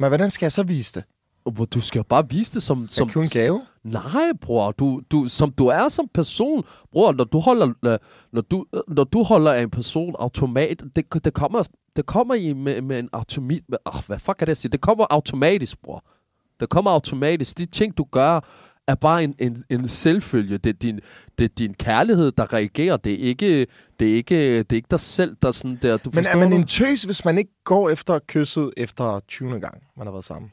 [0.00, 1.04] Men hvordan skal jeg så vise det?
[1.52, 2.88] Hvor Du skal jo bare vise det som...
[2.88, 3.62] Som kun gave?
[3.84, 4.72] Nej, bror.
[4.72, 6.64] Du, du, som du er som person.
[6.92, 7.98] Bror, når du holder, øh,
[8.32, 11.62] når du, øh, når du holder en person automat, det, det kommer,
[11.96, 13.62] det kommer i med, med en automat...
[13.84, 14.70] Oh, hvad fuck er det, jeg siger?
[14.70, 16.04] Det kommer automatisk, bror.
[16.60, 17.58] Det kommer automatisk.
[17.58, 18.40] De ting, du gør,
[18.86, 20.58] er bare en, en, en selvfølge.
[20.58, 21.00] Det er, din,
[21.38, 22.96] det er din kærlighed, der reagerer.
[22.96, 23.66] Det er ikke,
[24.00, 25.96] det er ikke, det er ikke dig selv, der er sådan der...
[25.96, 29.60] Du Men er man en tøs, hvis man ikke går efter kysset efter 20.
[29.60, 30.50] gang, man har været sammen?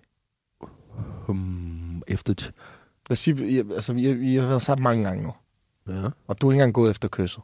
[1.28, 2.34] Hmm, efter...
[3.10, 5.34] Lad os sige, I, altså, I, I har været sammen mange gange nu,
[5.88, 6.10] Ja.
[6.28, 7.44] og du er ikke engang gået efter kysset.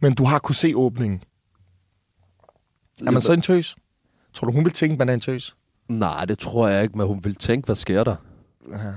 [0.00, 1.22] Men du har kunne se åbningen.
[3.06, 3.76] Er man så en tøs?
[4.32, 5.56] Tror du, hun vil tænke, man er en tøs?
[5.88, 8.16] Nej, det tror jeg ikke, men hun vil tænke, hvad sker der?
[8.72, 8.92] Ja.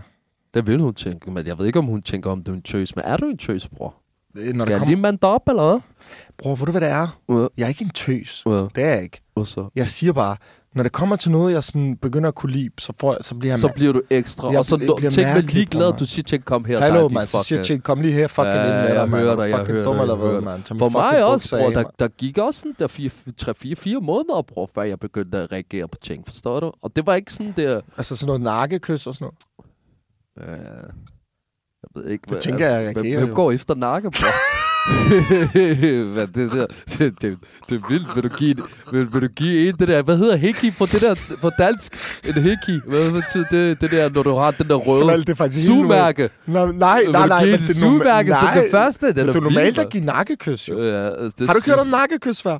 [0.54, 2.62] Det vil hun tænke, men jeg ved ikke, om hun tænker, om du er en
[2.62, 2.96] tøs.
[2.96, 3.96] Men er du en tøs, bror?
[4.36, 4.86] Når Skal jeg kommer...
[4.86, 5.80] lige mande op, eller hvad?
[6.38, 7.20] Bror, ved du, hvad det er?
[7.30, 7.48] Ja.
[7.58, 8.44] Jeg er ikke en tøs.
[8.46, 8.52] Ja.
[8.52, 9.22] Det er jeg ikke.
[9.36, 10.38] Og så, Jeg siger bare,
[10.76, 13.54] når det kommer til noget, jeg sådan begynder at kunne lide, så, får, så bliver
[13.54, 13.60] jeg...
[13.60, 14.50] så bliver du ekstra.
[14.50, 17.28] Jeg og så bliver tænk mærkelig, ligeglad, bror, du siger til, kom her, Hallo, mand.
[17.28, 19.22] Så siger Chick, kom lige her, fucking Ja, ind med dig, jeg mand.
[19.22, 20.80] hører Er dig, jeg fucking hører dum eller jeg hvad, mand?
[20.80, 25.00] For mig også, bror, der, der gik også sådan der 3-4 måneder, bror, før jeg
[25.00, 26.72] begyndte at reagere på ting, forstår du?
[26.82, 27.82] Og det var ikke sådan der...
[27.98, 29.38] Altså sådan noget nakkekys og sådan noget.
[30.60, 30.68] Jeg
[31.96, 34.64] ved ikke, Det tænker jeg, jeg hvem, går efter nakke, bror?
[36.14, 36.66] hvad det der?
[36.90, 37.38] Det, det,
[37.70, 38.16] det er vildt.
[38.16, 38.56] Vil du give,
[38.92, 40.02] vil, vil du give en det der?
[40.02, 41.94] Hvad hedder hiki på det der på dansk?
[42.28, 42.80] En hiki.
[42.88, 45.68] Hvad betyder det, det der, når du har den der røde Kemal, det er faktisk
[45.70, 46.30] helt sugemærke?
[46.46, 47.44] Nej, nej, Vil nej, du nej.
[47.44, 49.08] give et er sugemærke som nej, det første?
[49.08, 50.84] Den det er normalt at give nakkekys, jo.
[50.84, 52.58] Ja, altså, det Har du hørt om nakkekys før?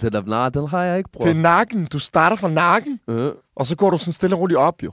[0.00, 1.24] Den er, nej, den har jeg ikke, bror.
[1.24, 1.86] Det er nakken.
[1.92, 3.28] Du starter fra nakken, Ja.
[3.56, 4.90] og så går du sådan stille og roligt op, jo.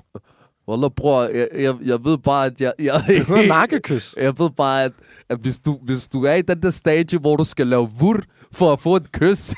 [0.67, 2.73] Wallah, bror, jeg, jeg, jeg ved bare, at jeg...
[2.79, 4.15] jeg Det hedder nakkekys.
[4.21, 4.91] Jeg ved bare, at,
[5.29, 8.19] at hvis, du, hvis du er i den der stage, hvor du skal lave vur
[8.51, 9.49] for at få et kys,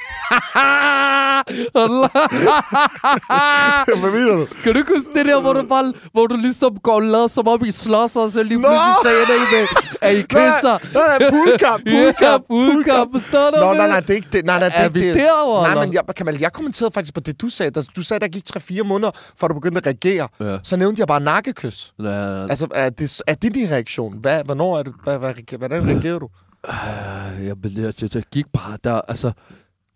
[4.02, 4.45] Hvad mener du?
[4.63, 7.28] kan du ikke huske det der, hvor du, bare, hvor du ligesom går og lader
[7.28, 9.04] som op i slås, og så lige pludselig Nå!
[9.04, 9.67] sagde det med,
[10.02, 10.78] at I kysser?
[10.93, 13.58] Nej, nej, Ja, poolkamp, poolkamp, forstår du?
[13.58, 14.45] Nå, nej, nej, det er ikke det.
[14.45, 15.15] Nej, nej, det er, Er vi det.
[15.15, 17.71] derovre, Nej, men jeg, Kamal, jeg kommenterede faktisk på det, du sagde.
[17.71, 20.28] Der- Du sagde, der gik 3-4 måneder, før du begyndte at reagere.
[20.39, 20.58] Ja.
[20.63, 21.93] Så nævnte jeg bare nakkekys.
[21.99, 24.15] Ja, Altså, er det, er det din reaktion?
[24.21, 24.93] Hvad, hvornår er det?
[25.04, 26.30] Hvad, hvad, hvordan reagerer du?
[26.67, 29.32] jeg, jeg, jeg, jeg gik bare der, altså...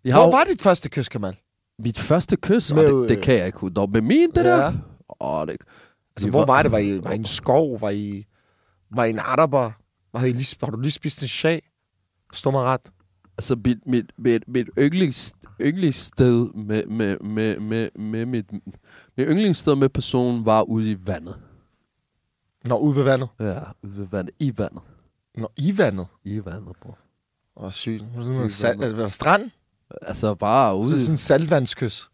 [0.04, 1.36] Jeg Hvor var dit første kys, Kamal?
[1.78, 3.86] Mit første kys, Med, det, det kan jeg ikke huske.
[3.92, 4.64] Med min, det der?
[4.64, 4.72] Ja.
[5.20, 5.56] Åh, det...
[6.16, 6.72] Altså, hvor var det?
[6.72, 7.80] Var I, var I en skov?
[7.80, 8.26] Var I,
[8.90, 9.70] var I en araber?
[10.12, 11.62] Var I lige, har du lige spist en shag?
[12.32, 12.90] Forstår mig ret?
[13.38, 18.52] Altså, mit, mit, mit, mit yndlings, yndlingssted med, med, med, med, med mit,
[19.16, 21.36] mit yndlingssted med personen var ude i vandet.
[22.64, 23.28] Nå, ude ved vandet.
[23.40, 24.34] Ja, ude ved vandet.
[24.38, 24.82] I vandet.
[25.34, 26.06] Nå, i vandet.
[26.24, 26.98] I vandet, bror.
[27.56, 28.04] Åh, sygt.
[28.16, 28.96] Var det vandet.
[28.96, 29.50] var der strand?
[30.02, 32.08] Altså, bare Det ude er sådan en saltvandskys.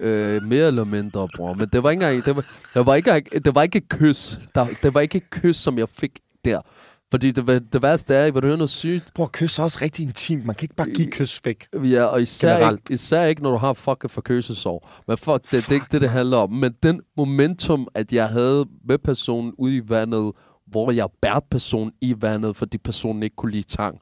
[0.00, 1.54] øh, mere eller mindre, bror.
[1.54, 3.88] Men det var ikke engang, det var, det var ikke, engang- det var ikke et
[3.88, 4.38] kys.
[4.54, 6.60] Der, det var ikke et kys, som jeg fik der.
[7.10, 9.10] Fordi det, det værste er, vil du høre noget sygt?
[9.14, 10.44] Bror, kys er også rigtig intimt.
[10.46, 11.66] Man kan ikke bare give kys væk.
[11.84, 12.80] Ja, og især Generelt.
[12.80, 14.90] ikke, især ikke, når du har fucking forkølelsesår.
[15.08, 16.52] Men fuck, det, det er ikke det, det handler om.
[16.52, 20.32] Men den momentum, at jeg havde med personen ude i vandet,
[20.66, 23.98] hvor jeg bærte personen i vandet, fordi personen ikke kunne lide tang,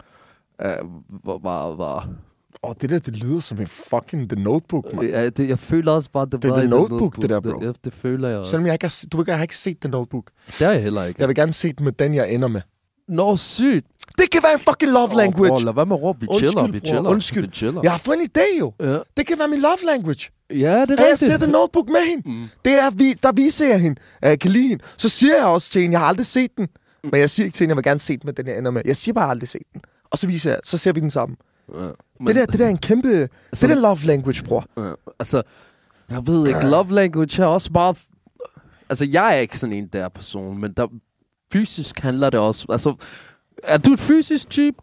[0.62, 0.68] øh,
[1.24, 2.08] var, var, var
[2.62, 5.08] Åh, det der, det lyder som en fucking The Notebook, man.
[5.08, 7.60] ja, det, jeg føler også bare, det, Det var The i Notebook, det der, bro.
[7.60, 8.50] Det, det, føler jeg også.
[8.50, 10.30] Selvom jeg ikke har, du ikke, har ikke set The Notebook.
[10.58, 11.20] Det er jeg heller ikke.
[11.20, 12.60] Jeg vil gerne se den med den, jeg ender med.
[13.08, 13.86] Nå, sygt.
[14.18, 15.52] Det kan være en fucking love language.
[15.52, 16.20] Åh, bror, lad være med at råbe.
[16.20, 17.10] Vi Undskyld, chiller, vi chiller.
[17.10, 17.46] Undskyld.
[17.46, 17.80] Vi chiller.
[17.82, 18.72] Jeg har fået en idé, jo.
[18.80, 18.98] Ja.
[19.16, 20.30] Det kan være min love language.
[20.50, 21.42] ja, det er At jeg ser rigtigt.
[21.42, 22.30] The Notebook med hende.
[22.30, 22.48] Mm.
[22.64, 24.84] Det er, vi, der viser jeg hende, at jeg kan lide hende.
[24.96, 26.68] Så siger jeg også til hende, jeg har aldrig set den.
[27.12, 28.70] Men jeg siger ikke til hende, jeg vil gerne se den med den, jeg ender
[28.70, 28.82] med.
[28.84, 29.80] Jeg siger bare, jeg har aldrig set den.
[30.10, 31.36] Og så viser jeg, så ser vi den sammen.
[31.74, 31.90] Ja.
[32.20, 33.08] Men, det, der, det der er en kæmpe...
[33.50, 34.64] Det der love language, bror.
[34.76, 35.42] Ja, altså,
[36.10, 37.94] jeg ved ikke, love language er også bare...
[38.88, 40.86] Altså, jeg er ikke sådan en der person, men der,
[41.52, 42.66] fysisk handler det også...
[42.68, 42.94] Altså,
[43.62, 44.76] er du et fysisk type?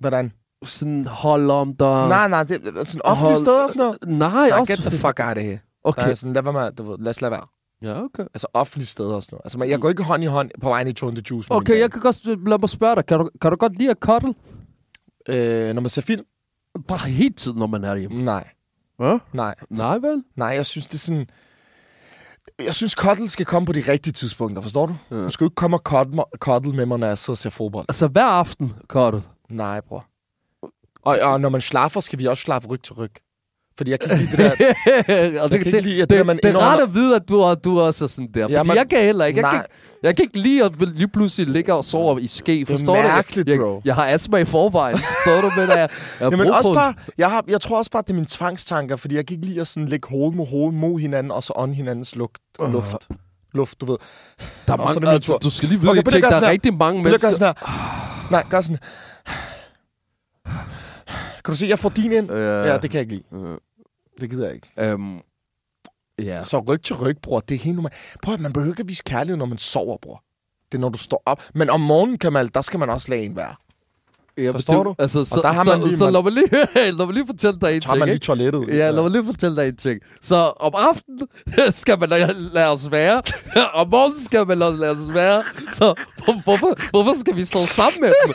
[0.00, 0.32] Hvordan?
[0.64, 2.08] Sådan hold om dig?
[2.08, 3.98] Nej, nej, det er sådan offentlige Hold- steder og sådan noget.
[4.18, 4.72] Nej, Nej, også...
[4.72, 5.58] get the fuck out of here.
[5.84, 6.02] Okay.
[6.02, 6.14] Okay.
[6.14, 7.46] sådan, lad, være med, du ved, lad os lade være.
[7.82, 8.22] Ja, okay.
[8.34, 9.44] Altså offentlige steder og sådan noget.
[9.44, 11.52] Altså, men jeg går ikke hånd i hånd på vejen i Tone the Juice.
[11.52, 12.26] Okay, jeg kan godt...
[12.48, 13.06] Lad mig spørge dig.
[13.06, 14.34] Kan du, kan du godt lide at cuddle?
[15.28, 16.24] Øh, når man ser film?
[16.88, 18.24] Bare hele tiden, når man er hjemme.
[18.24, 18.48] Nej.
[19.00, 19.18] Ja?
[19.32, 19.54] Nej.
[19.70, 20.24] Nej, vel?
[20.36, 21.26] Nej, jeg synes, det er sådan...
[22.58, 24.96] Jeg synes, cuddle skal komme på de rigtige tidspunkter, forstår du?
[25.10, 25.16] Ja.
[25.16, 27.86] Du skal jo ikke komme og cuddle med mig, når jeg sidder og ser fodbold.
[27.88, 29.22] Altså, hver aften cuddle.
[29.48, 30.06] Nej, bror.
[31.02, 33.12] Og, og når man slaffer, skal vi også slaffe ryg til ryg.
[33.76, 34.58] Fordi jeg kan ikke lide det
[35.06, 35.40] der...
[35.42, 37.22] og kan ikke lide, at det det, der, man det er rart at vide, at
[37.28, 38.40] du, er- du også er sådan der.
[38.48, 39.40] Ja, Fordi man- jeg kan heller ikke.
[39.40, 39.64] Jeg, kan
[40.02, 42.66] jeg kan ikke lide at lige pludselig ligge og sove i ske.
[42.66, 43.52] Forstår mærkeligt, du?
[43.52, 43.74] Jeg, bro.
[43.74, 44.96] jeg, jeg har astma i forvejen.
[44.98, 45.88] Forstår du, men jeg, jeg
[46.20, 48.96] har Jamen også for- bare, jeg, har, jeg tror også bare, det er mine tvangstanker,
[48.96, 51.52] fordi jeg kan ikke lide at sådan lægge hoved mod hoved mod hinanden, og så
[51.56, 52.72] ånde hinandens lugt, Øh.
[52.72, 53.08] luft.
[53.54, 53.96] Luft, du ved.
[54.66, 56.74] Der er er det mange, altså, du skal lige vide, Okay, at der er rigtig
[56.74, 57.52] mange mennesker.
[58.30, 58.78] Nej, gør sådan
[61.44, 62.30] Kan du se, jeg får din ind?
[62.30, 63.48] Øh, Ja, det kan jeg ikke lide.
[63.48, 63.58] øh,
[64.20, 64.68] Det gider jeg ikke.
[64.78, 65.20] øhm,
[66.18, 66.44] ja.
[66.44, 67.40] Så ryg til ryg, bror.
[67.40, 67.94] Det er helt normalt.
[68.22, 70.22] Prøv at man behøver ikke at vise kærlighed, når man sover, bror.
[70.72, 71.42] Det er, når du står op.
[71.54, 73.54] Men om morgenen, Kamal, der skal man også lade en være.
[74.38, 74.82] Ja, Forstår du?
[74.90, 74.94] du?
[74.98, 76.46] Altså, så, der har så, man lige- så man- lad mig lige,
[76.98, 77.98] lad mig lige fortælle dig en Tager ting.
[77.98, 78.24] man lige ikke?
[78.26, 78.68] toilettet.
[78.68, 80.00] Ja, lad mig lige fortælle dig en ting.
[80.22, 81.28] Så om aftenen
[81.82, 83.22] skal man lade, lade os være.
[83.80, 85.42] om morgenen skal man lade, lade os være.
[85.72, 85.94] Så
[86.24, 88.32] hvor- hvorfor, hvorfor skal vi sove sammen med dem?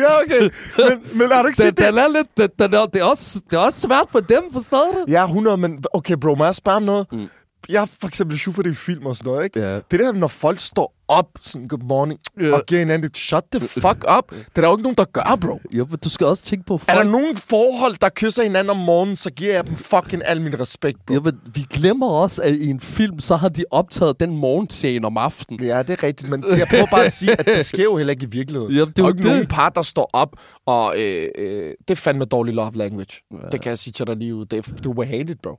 [0.00, 0.50] Ja, okay.
[0.78, 1.86] Men, men har du ikke Den, set det?
[1.86, 4.42] den er lidt, den, den er, det, er også, det er også svært for dem,
[4.52, 5.12] forstår du?
[5.12, 7.06] Ja, 100, men okay, bro, må jeg spørge om noget?
[7.12, 7.28] Mm.
[7.68, 9.60] Jeg er for eksempel det i film og sådan noget, ikke?
[9.60, 9.74] Ja.
[9.74, 12.52] Det der, når folk står op, sådan good morning, Ja.
[12.54, 14.30] og giver hinanden et shut the fuck up.
[14.30, 15.60] Det er der jo ikke nogen, der gør, bro.
[15.74, 16.98] Ja, men du skal også tænke på folk.
[16.98, 20.40] Er der nogen forhold, der kysser hinanden om morgenen, så giver jeg dem fucking al
[20.40, 21.14] min respekt, bro.
[21.14, 25.06] Ja, men vi glemmer også, at i en film, så har de optaget den morgenscene
[25.06, 25.62] om aftenen.
[25.64, 28.10] Ja, det er rigtigt, men jeg prøver bare at sige, at det sker jo heller
[28.10, 28.72] ikke i virkeligheden.
[28.74, 29.48] Jamen, det der er er jo jo ikke nogen det.
[29.48, 30.32] par, der står op,
[30.66, 33.20] og øh, øh, det er fandme dårlig love language.
[33.32, 33.36] Ja.
[33.52, 34.44] Det kan jeg sige til dig lige ud.
[34.46, 35.58] Det er, du will hate it, bro.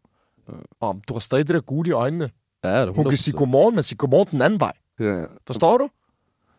[0.79, 2.29] Og du har stadig det der gule i øjnene.
[2.63, 4.73] Ja, det Hun kan sige godmorgen, men sige godmorgen den anden vej.
[4.99, 5.25] Ja.
[5.47, 5.89] Forstår du?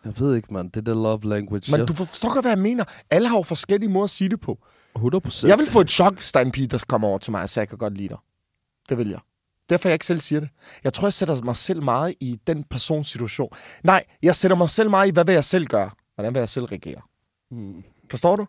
[0.04, 0.68] Jeg ved ikke, man.
[0.68, 1.70] Det er det love language.
[1.70, 1.86] Men ja.
[1.86, 2.84] du forstår godt, hvad jeg mener.
[3.10, 4.58] Alle har jo forskellige måder at sige det på.
[4.96, 5.50] 100 procent.
[5.50, 7.42] Jeg vil få et chok, hvis der er en pige, der kommer over til mig
[7.42, 8.18] og siger, jeg kan godt lide dig.
[8.88, 9.18] Det vil jeg.
[9.68, 10.48] Derfor jeg ikke selv siger det.
[10.84, 13.50] Jeg tror, jeg sætter mig selv meget i den persons situation.
[13.82, 15.90] Nej, jeg sætter mig selv meget i, hvad vil jeg selv gøre?
[16.14, 17.00] Hvordan vil jeg selv reagere?
[17.50, 17.82] Mm.
[18.10, 18.42] Forstår du?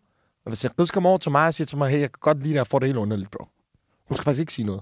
[0.45, 2.37] Og hvis jeg kommer over til mig og siger til mig, hey, jeg kan godt
[2.37, 3.45] lide dig, jeg får det helt underligt, bro.
[4.07, 4.81] Hun skal faktisk ikke sige noget.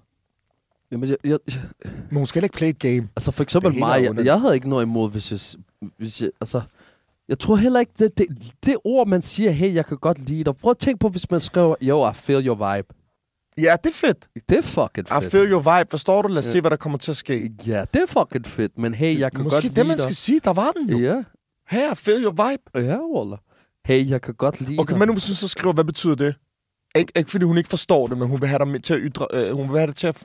[0.91, 1.37] Jamen, jeg, jeg,
[1.85, 3.09] Men hun skal heller ikke play et game.
[3.15, 5.39] altså for eksempel Det mig, jeg, jeg havde ikke noget imod, hvis jeg,
[5.97, 6.61] hvis jeg, altså,
[7.27, 8.27] jeg tror heller ikke, det, det,
[8.65, 10.55] det ord, man siger, hey, jeg kan godt lide dig.
[10.57, 12.87] Prøv at tænke på, hvis man skriver, yo, I feel your vibe.
[13.57, 14.27] Ja, det er fedt.
[14.49, 15.31] Det er fucking I fedt.
[15.31, 15.89] feel your vibe.
[15.89, 16.27] Forstår du?
[16.27, 17.51] Lad os se, hvad der kommer til at ske.
[17.67, 20.15] Ja, det er fucking fedt, men hey, jeg kan Måske godt det, lide man skal
[20.15, 20.39] sige.
[20.43, 20.97] Der var den jo.
[20.97, 21.03] dig.
[21.03, 21.23] Ja,
[21.69, 22.87] Her, I feel your vibe.
[22.91, 23.37] ja, Waller.
[23.85, 24.99] Hey, jeg kan godt lide Okay, dig.
[24.99, 26.35] men nu hun så skriver, hvad betyder det?
[26.95, 29.27] Ikke, ikke fordi hun ikke forstår det, men hun vil have dig til at ytre...
[29.33, 30.23] Øh, hun vil have det til at...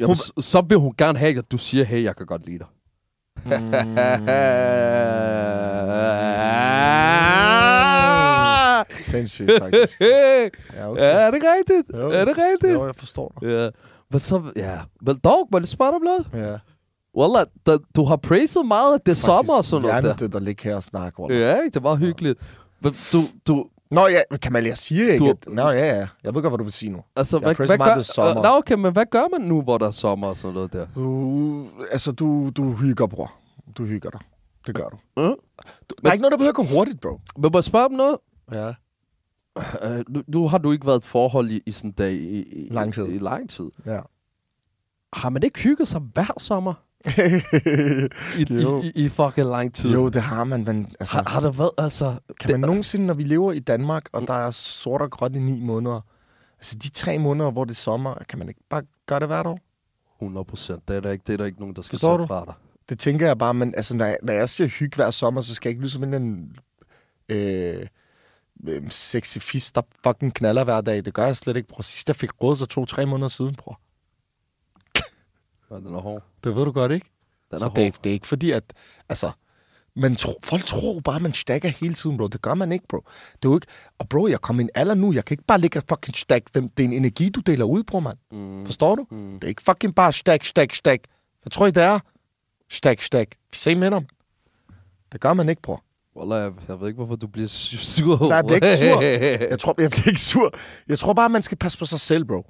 [0.00, 2.46] Jamen, hun- så, så vil hun gerne have, at du siger, hey, jeg kan godt
[2.46, 2.66] lide dig.
[9.02, 10.00] Sindssygt, faktisk.
[10.76, 11.02] Ja, okay.
[11.02, 11.98] er det rigtigt?
[12.00, 12.72] Jo, er det rigtigt?
[12.72, 13.48] Jo, jeg forstår dig.
[13.48, 13.68] Ja.
[14.10, 14.78] Men så, ja.
[15.02, 16.50] Men dog, må jeg spørge dig om noget?
[16.50, 16.56] Ja.
[17.16, 20.14] Wallah, da, du har praised meget, at det er sommer og sådan noget der.
[20.14, 21.26] det, der ligger her og snakker.
[21.30, 21.34] Ja.
[21.56, 22.38] Ja, det var hyggeligt.
[22.80, 25.46] Men du, du, Nå ja, men Kamal, jeg siger ikke, Du- at...
[25.46, 26.08] Nå ja, ja.
[26.24, 27.02] Jeg ved godt, hvad du vil sige nu.
[27.16, 28.36] altså, Jeg hvad, hvad gør, er sommer.
[28.36, 30.72] Øh, Nå, okay, men hvad gør man nu, hvor der er sommer og sådan noget
[30.72, 30.86] der?
[30.94, 33.32] Du, altså, du, du hygger, bror.
[33.78, 34.20] Du hygger dig.
[34.66, 34.96] Det gør du.
[35.16, 35.22] Mm.
[35.22, 37.20] du der er ikke noget, der behøver at gå hurtigt, bro.
[37.36, 38.16] Men må jeg spørge om noget?
[38.52, 38.72] Ja.
[39.56, 42.42] Uh, nu, nu har du ikke været et forhold i, i sådan en dag i,
[42.42, 43.06] i, Lang tid.
[43.06, 43.70] I, i lang tid.
[43.86, 44.00] Ja.
[45.12, 46.74] Har man ikke hygget sig hver sommer
[48.38, 48.82] i, Jo.
[48.82, 49.90] i, i, fucking lang tid?
[49.92, 51.16] jo, det har man, men altså...
[51.16, 52.14] Har, har der været, altså...
[52.40, 55.38] Kan man nogensinde, når vi lever i Danmark, og der er sort og gråt i
[55.38, 56.00] ni måneder,
[56.58, 59.46] altså de tre måneder, hvor det er sommer, kan man ikke bare gøre det hvert
[59.46, 59.58] år?
[60.22, 60.88] 100 procent.
[60.88, 62.54] Det er der ikke, det er der ikke nogen, der skal tage fra dig.
[62.88, 65.54] Det tænker jeg bare, men altså, når jeg, når jeg siger hygge hver sommer, så
[65.54, 66.56] skal jeg ikke lyde som en anden,
[67.28, 67.86] øh,
[68.68, 71.04] øh, sexy fis, der fucking knaller hver dag.
[71.04, 71.82] Det gør jeg slet ikke, bror.
[71.82, 73.80] Sidst jeg fik råd, så to-tre måneder siden, bror.
[75.72, 76.22] Ja, den er hård.
[76.44, 77.06] Det ved du godt, ikke?
[77.50, 77.76] Den er så hård.
[77.76, 78.64] det, er, det er ikke fordi, at...
[79.08, 79.30] Altså,
[79.96, 82.26] men tro, folk tror bare, at man stakker hele tiden, bro.
[82.28, 82.96] Det gør man ikke, bro.
[83.32, 83.66] Det er jo ikke...
[83.98, 85.12] Og bro, jeg kommer i en alder nu.
[85.12, 86.54] Jeg kan ikke bare ligge og fucking stack.
[86.54, 88.18] Det er en energi, du deler ud, bro, mand.
[88.32, 88.66] Mm.
[88.66, 89.06] Forstår du?
[89.10, 89.32] Mm.
[89.34, 91.04] Det er ikke fucking bare stack, stack, stack.
[91.42, 91.98] Hvad tror I, det er?
[92.70, 93.30] Stack, stack.
[93.50, 94.06] Vi ser med dem.
[95.12, 95.84] Det gør man ikke, bror.
[96.16, 98.18] Wallah, jeg, jeg ved ikke, hvorfor du bliver su- sur.
[98.28, 99.02] Nej, jeg bliver ikke sur.
[99.50, 100.54] Jeg tror, jeg bliver ikke sur.
[100.88, 102.46] Jeg tror bare, man skal passe på sig selv, bro.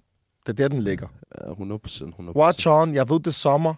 [0.46, 1.06] Det er der, den ligger.
[1.40, 2.08] ja, 100 procent.
[2.08, 2.94] 100 Watch on.
[2.94, 3.74] Jeg ved, det er sommer.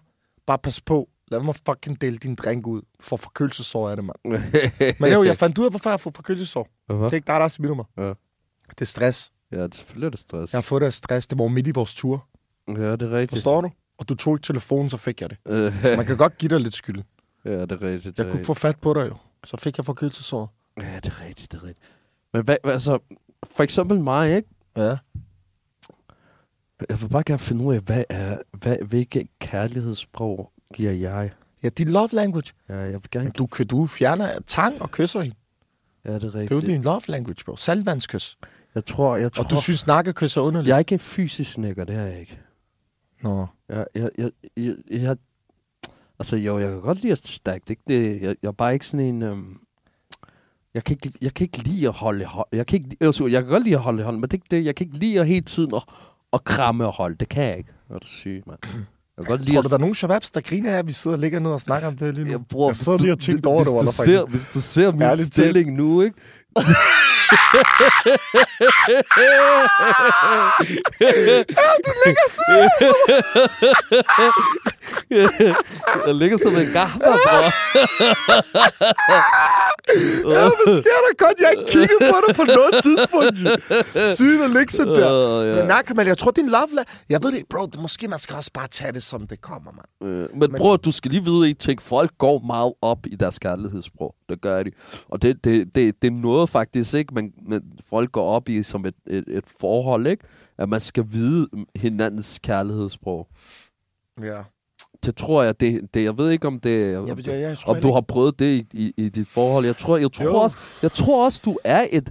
[0.47, 1.09] Bare pas på.
[1.31, 2.81] Lad mig fucking dele din drink ud.
[2.99, 4.43] For forkølelsesår er det, mand.
[4.99, 6.67] Men jo, jeg fandt ud af, hvorfor jeg fået forkølelsesår.
[6.87, 6.97] Hvad?
[6.97, 7.85] Det er ikke dig, der har smittet mig.
[7.97, 8.03] Ja.
[8.69, 9.31] Det er stress.
[9.51, 10.53] Ja, det, selvfølgelig er det stress.
[10.53, 11.27] Jeg har fået det af stress.
[11.27, 12.27] Det var midt i vores tur.
[12.67, 13.31] Ja, det er rigtigt.
[13.31, 13.69] Forstår du?
[13.97, 15.37] Og du tog ikke telefonen, så fik jeg det.
[15.83, 17.03] Så man kan godt give dig lidt skyld.
[17.45, 18.17] ja, det er rigtigt.
[18.17, 19.15] det Jeg er kunne ikke få fat på dig jo.
[19.43, 20.53] Så fik jeg forkølelsesår.
[20.77, 21.89] Ja, det er rigtigt, det er rigtigt.
[22.33, 22.99] Men hvad, altså,
[23.51, 24.49] for eksempel mig, ikke?
[24.77, 24.97] Ja.
[26.89, 31.31] Jeg vil bare gerne finde ud af, hvad er, hvad, hvilke kærlighedssprog giver jeg?
[31.63, 32.53] Ja, din love language.
[32.69, 33.29] Ja, jeg vil gerne...
[33.29, 35.35] Du, du fjerner tang og kysser hende.
[36.05, 36.67] Ja, det er Det er jo rigtigt.
[36.67, 37.55] din love language, bro.
[37.55, 38.37] Salvandskys.
[38.75, 39.43] Jeg tror, jeg tror...
[39.43, 40.67] Og du synes, nakkekys er underligt.
[40.69, 42.39] Jeg er ikke en fysisk snikker, det er jeg ikke.
[43.23, 43.47] Nå.
[43.69, 45.17] Jeg, jeg, jeg, jeg, jeg,
[46.19, 48.87] altså jo, jeg kan godt lide at er ikke det, jeg, jeg er bare ikke
[48.87, 49.21] sådan en...
[49.21, 49.57] Øhm,
[50.73, 52.47] jeg, kan ikke, jeg kan ikke lide at holde hånd.
[52.51, 54.47] Jeg kan, ikke, sorry, jeg kan godt lide at holde hånd, men det er ikke
[54.51, 54.65] det.
[54.65, 55.83] Jeg kan ikke lide at hele tiden at,
[56.35, 57.15] at kramme og holde.
[57.15, 57.69] Det kan jeg ikke.
[57.87, 58.59] Hvor er du syg, mand.
[59.17, 59.63] Jeg godt lide Tror at...
[59.63, 61.61] du, der er nogen shababs, der griner af, at vi sidder og ligger ned og
[61.61, 62.31] snakker om det lige nu?
[62.31, 65.01] Jeg, bror, jeg sidder lige og tænker over det, du ser, hvis du ser min
[65.01, 66.17] Ærligt stilling nu, ikke?
[71.85, 72.69] du ligger sådan.
[76.07, 77.51] Jeg ligger som en gammer, bror.
[80.35, 81.39] Ja, hvad sker der godt?
[81.39, 83.37] Jeg har ikke kigget på dig på noget tidspunkt.
[84.15, 85.11] Sygt at ligge sådan der.
[85.11, 85.55] Åh, ja.
[85.55, 87.81] Men nej, Kamal, jeg tror, det er en love la- Jeg ved det, bro, det,
[87.81, 90.11] måske man skal også bare tage det, som det kommer, mand.
[90.13, 91.81] Øh, Men, men bror, du skal lige vide en ting.
[91.81, 94.15] Folk går meget op i deres kærlighedssprog.
[94.29, 94.71] Det gør de.
[95.09, 97.13] Og det, det, det, det er noget faktisk, ikke?
[97.13, 100.23] Men, men folk går op i som et, et, et forhold, ikke?
[100.57, 103.27] At man skal vide hinandens kærlighedssprog.
[104.23, 104.37] Ja.
[105.05, 106.91] Det tror jeg, det, det jeg ved ikke, om det...
[106.91, 109.65] Jeg, jeg, jeg, jeg om du har prøvet det i, i, i dit forhold.
[109.65, 110.35] Jeg tror, jeg tror Jo.
[110.35, 112.09] også, jeg tror også, du er et...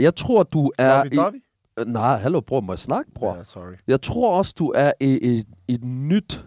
[0.00, 1.02] Jeg tror, du er...
[1.04, 3.34] ikke- Lovey, I, nej, hallo, bror, må jeg snakke, bror?
[3.36, 3.72] Ja, sorry.
[3.86, 6.44] Jeg tror også, du er i et, et nyt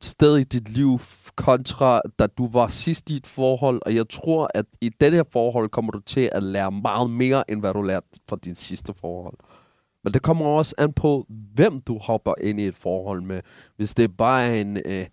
[0.00, 1.00] sted i dit liv
[1.36, 5.24] kontra, da du var sidst i et forhold, og jeg tror, at i dette her
[5.32, 8.94] forhold kommer du til at lære meget mere, end hvad du lærte fra din sidste
[9.00, 9.34] forhold.
[10.04, 13.40] Men det kommer også an på, hvem du hopper ind i et forhold med.
[13.76, 14.78] Hvis det er bare en...
[14.84, 15.06] Øh,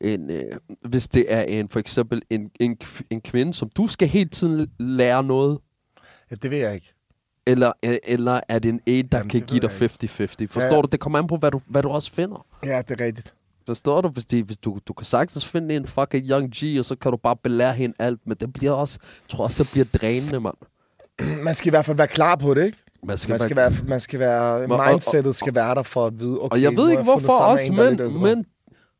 [0.00, 0.44] en, øh,
[0.88, 2.78] hvis det er en for eksempel en, en,
[3.10, 5.58] en kvinde, som du skal hele tiden lære noget,
[6.30, 6.92] Ja, det ved jeg ikke.
[7.46, 10.46] eller, øh, eller er det en en, der Jamen, kan det give dig jeg 50-50?
[10.46, 10.82] Forstår Ja.
[10.82, 10.88] du?
[10.92, 12.46] Det kommer an på, hvad du, hvad du også finder.
[12.64, 13.34] Ja, det er rigtigt.
[13.66, 14.08] Forstår du?
[14.08, 17.10] Hvis, de, hvis du, du kan sagtens finde en fucking young G, og så kan
[17.10, 20.40] du bare belære hende alt, men det bliver også, jeg tror også, det bliver drænende,
[20.40, 20.54] mand.
[21.44, 22.78] Man skal i hvert fald være klar på det, ikke?
[23.04, 26.20] Man skal, Man skal være, man skal være, og- mindsetet skal være der for at
[26.20, 28.44] vide, okay, og jeg ved ikke, hvorfor os mænd, men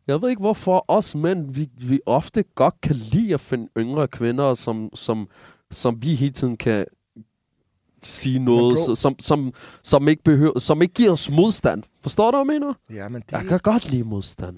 [0.07, 4.09] jeg ved ikke, hvorfor os mænd, vi, vi ofte godt kan lide at finde yngre
[4.09, 5.29] kvinder, som, som,
[5.71, 6.85] som vi hele tiden kan
[8.03, 11.83] sige noget, bro- som, som, som, ikke behøver, som ikke giver os modstand.
[12.03, 12.75] Forstår du, hvad jeg mener?
[13.03, 14.57] Ja, men det Jeg kan godt lide modstand.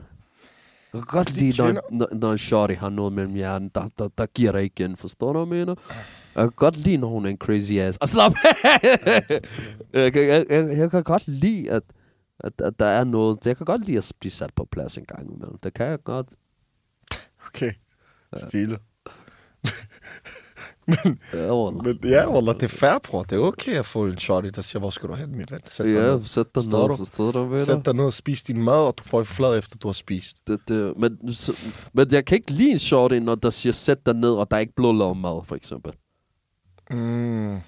[0.92, 3.88] Jeg kan godt De lide, når, når, når en shorty har noget mellem hjernen, der,
[3.98, 4.96] der, der giver dig igen.
[4.96, 5.80] Forstår du, hvad jeg mener?
[6.34, 7.98] Jeg kan godt lide, når hun er en crazy ass.
[7.98, 8.32] Og slap
[9.92, 11.82] jeg, kan, jeg, jeg, jeg kan godt lide, at,
[12.40, 13.38] at, at der er noget.
[13.44, 15.58] Jeg kan godt lide at blive sat på plads en gang imellem.
[15.58, 16.26] Det kan jeg godt.
[17.46, 17.72] Okay.
[18.36, 18.78] Stille.
[21.34, 21.84] Ja, wallah.
[21.84, 23.22] Men ja, Wallah, det er fair, bror.
[23.22, 25.60] Det er okay at få en shorty, der siger, hvor skal du hen, mit ven?
[25.66, 26.24] Sæt dig Ja, ned.
[26.24, 27.58] sæt dig Forstår ned.
[27.58, 27.64] du?
[27.64, 29.92] Sæt dig ned og spis din mad, og du får en flad efter, du har
[29.92, 30.48] spist.
[30.48, 31.52] det, det, men, så,
[31.94, 34.56] men jeg kan ikke lide en shorty, når der siger, sæt dig ned, og der
[34.56, 35.92] er ikke blå lav mad, for eksempel.
[36.90, 37.58] Mm.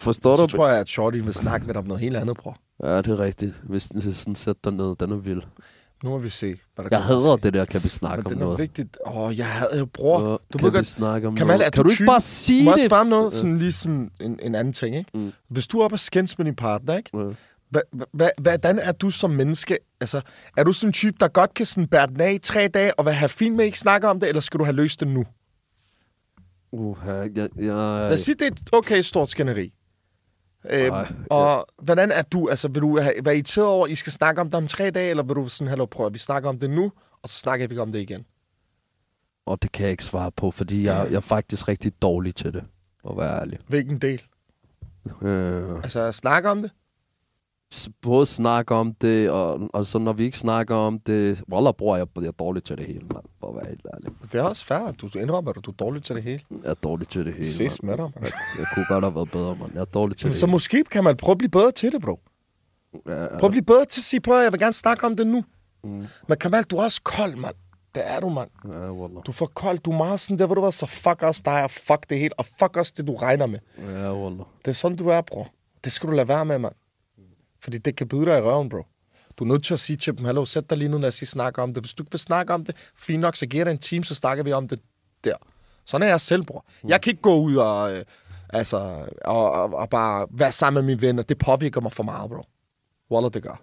[0.00, 0.56] Forstår Så du?
[0.56, 2.56] tror jeg, at shorty vil snakke med dig om noget helt andet, bror.
[2.84, 3.62] Ja, det er rigtigt.
[3.68, 5.42] Hvis den sådan sæt dig ned, den er vild.
[6.04, 8.32] Nu må vi se, hvad der Jeg hader det der, kan vi snakke Men om
[8.32, 8.58] det er noget.
[8.58, 8.98] vigtigt.
[9.06, 10.30] Åh, oh, jeg havde jo, bror.
[10.30, 11.72] Ja, du kan vi godt- snakke om Kamal, noget?
[11.72, 12.84] kan du ikke bare sige Må jeg det?
[12.90, 13.32] spørge om noget?
[13.32, 15.10] Sådan lige sådan en, en anden ting, ikke?
[15.14, 15.32] Mm.
[15.48, 17.10] Hvis du er oppe og skændes med din partner, ikke?
[17.76, 19.78] Hva- Hvordan er du som menneske?
[20.00, 20.20] Altså,
[20.56, 22.98] er du sådan en type, der godt kan sådan bære den af i tre dage,
[22.98, 25.24] og have fint med ikke snakke om det, eller skal du have løst det nu?
[26.72, 29.72] Uh, jeg, jeg, Lad os sige, det er et okay stort skænderi.
[30.70, 32.48] Øh, Ej, og hvordan er du?
[32.48, 34.90] Altså, vil du have, være irriteret over, at I skal snakke om det om tre
[34.90, 37.38] dage, eller vil du sådan, hallo, prøv at vi snakker om det nu, og så
[37.38, 38.24] snakker vi om det igen?
[39.46, 42.52] og det kan jeg ikke svare på, fordi jeg, jeg er faktisk rigtig dårlig til
[42.52, 42.64] det,
[43.10, 43.58] at være ærlig.
[43.68, 44.22] Hvilken del?
[45.22, 46.70] Øh, Altså, snakke om det?
[48.02, 51.96] Både snakke om det, og, og så når vi ikke snakker om det, Wallah, bror,
[51.96, 54.10] jeg, jeg er dårlig til det hele, mand, for at være helt ærlig.
[54.32, 56.40] Det er også fair, at du indrømmer, at du er dårlig til det hele.
[56.62, 57.98] Jeg er dårlig til det hele, Ses mand.
[57.98, 58.24] med dig, man.
[58.58, 59.70] Jeg kunne godt have været bedre, mand.
[59.74, 62.00] Jeg er dårlig til det Så måske kan man prøve at blive bedre til det,
[62.02, 62.20] bro.
[63.06, 63.20] hele.
[63.20, 65.16] Ja, Prøv at blive bedre til at sige, prøv at jeg vil gerne snakke om
[65.16, 65.44] det nu.
[65.84, 66.04] Mm.
[66.28, 67.54] Men Kamal, du er også kold, mand.
[67.94, 68.50] Det er du, mand.
[68.64, 69.22] ja, Wallah.
[69.26, 69.78] Du er for kold.
[69.78, 72.18] Du er meget sådan der, hvor du var så fuck også dig, og fuck det
[72.18, 73.58] hele, og fuck også det, du regner med.
[73.78, 74.46] Ja, Wallah.
[74.64, 75.48] Det er sådan, du er, bror.
[75.84, 76.74] Det skal du lade være med, mand.
[77.64, 78.82] Fordi det kan byde dig i røven, bro.
[79.38, 81.14] Du er nødt til at sige til dem, hallo, sæt dig lige nu, lad os
[81.14, 81.82] snakke om det.
[81.82, 84.14] Hvis du ikke vil snakke om det, fint nok, så giver dig en time, så
[84.14, 84.80] snakker vi om det
[85.24, 85.34] der.
[85.86, 86.64] Sådan er jeg selv, bror.
[86.88, 88.04] Jeg kan ikke gå ud og, øh,
[88.50, 91.22] altså, og, og, og bare være sammen med mine venner.
[91.22, 92.42] Det påvirker mig for meget, bro.
[93.10, 93.60] Wallah, det gør.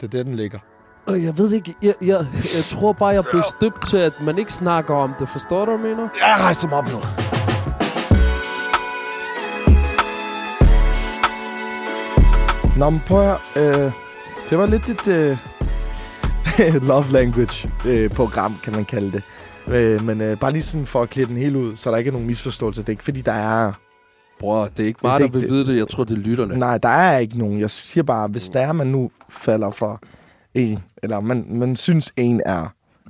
[0.00, 0.58] Det er det, den ligger.
[1.08, 4.38] Øh, Jeg ved ikke, jeg, jeg, jeg tror bare, jeg blev støbt til, at man
[4.38, 5.28] ikke snakker om det.
[5.28, 6.02] Forstår du, mener?
[6.02, 6.98] Jeg rejser mig op nu.
[12.78, 13.92] Nå, men prøv at høre, øh,
[14.50, 15.36] Det var lidt et øh,
[16.88, 19.24] love language øh, program, kan man kalde det.
[19.74, 22.08] Øh, men øh, bare lige sådan for at klæde den helt ud, så der ikke
[22.08, 22.80] er nogen misforståelse.
[22.80, 23.72] Det er ikke fordi, der er...
[24.40, 25.76] Bror, det er ikke mig, det der vil det- vide det.
[25.76, 26.58] Jeg tror, det er lytterne.
[26.58, 27.60] Nej, der er ikke nogen.
[27.60, 30.00] Jeg siger bare, hvis der er, man nu falder for
[30.54, 32.66] en, eller man, man synes en er...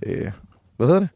[0.07, 0.31] Øh,
[0.77, 1.09] hvad hedder det?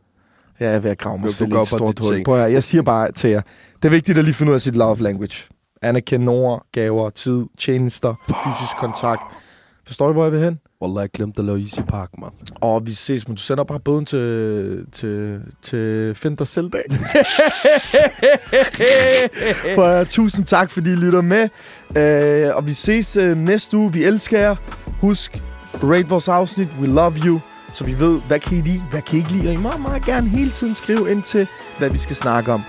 [0.61, 2.24] Jeg er ved at grave mig selv i et bare stort hul.
[2.24, 3.40] Prøv jeg siger bare til jer,
[3.82, 5.48] det er vigtigt at lige finde ud af sit love language.
[5.82, 9.22] Anerkende ord, gaver, tid, tjenester, fysisk kontakt.
[9.86, 10.58] Forstår I, hvor jeg vil hen?
[10.82, 12.32] Wallah, jeg glemte at lave Easy Park, mand.
[12.60, 16.82] Og vi ses, men du sender bare bøden til, til, til Find dig selv dag.
[19.64, 21.48] At, høre, tusind tak, fordi I lytter med.
[21.96, 23.92] Øh, og vi ses øh, næste uge.
[23.92, 24.56] Vi elsker jer.
[25.00, 25.42] Husk,
[25.82, 26.68] rate vores afsnit.
[26.80, 27.40] We love you.
[27.72, 29.48] Så vi ved, hvad kan I lide, hvad kan I ikke lide.
[29.48, 32.62] Og I må meget gerne hele tiden skrive ind til, hvad vi skal snakke om.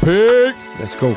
[0.00, 0.82] Peace!
[0.82, 1.14] Let's go.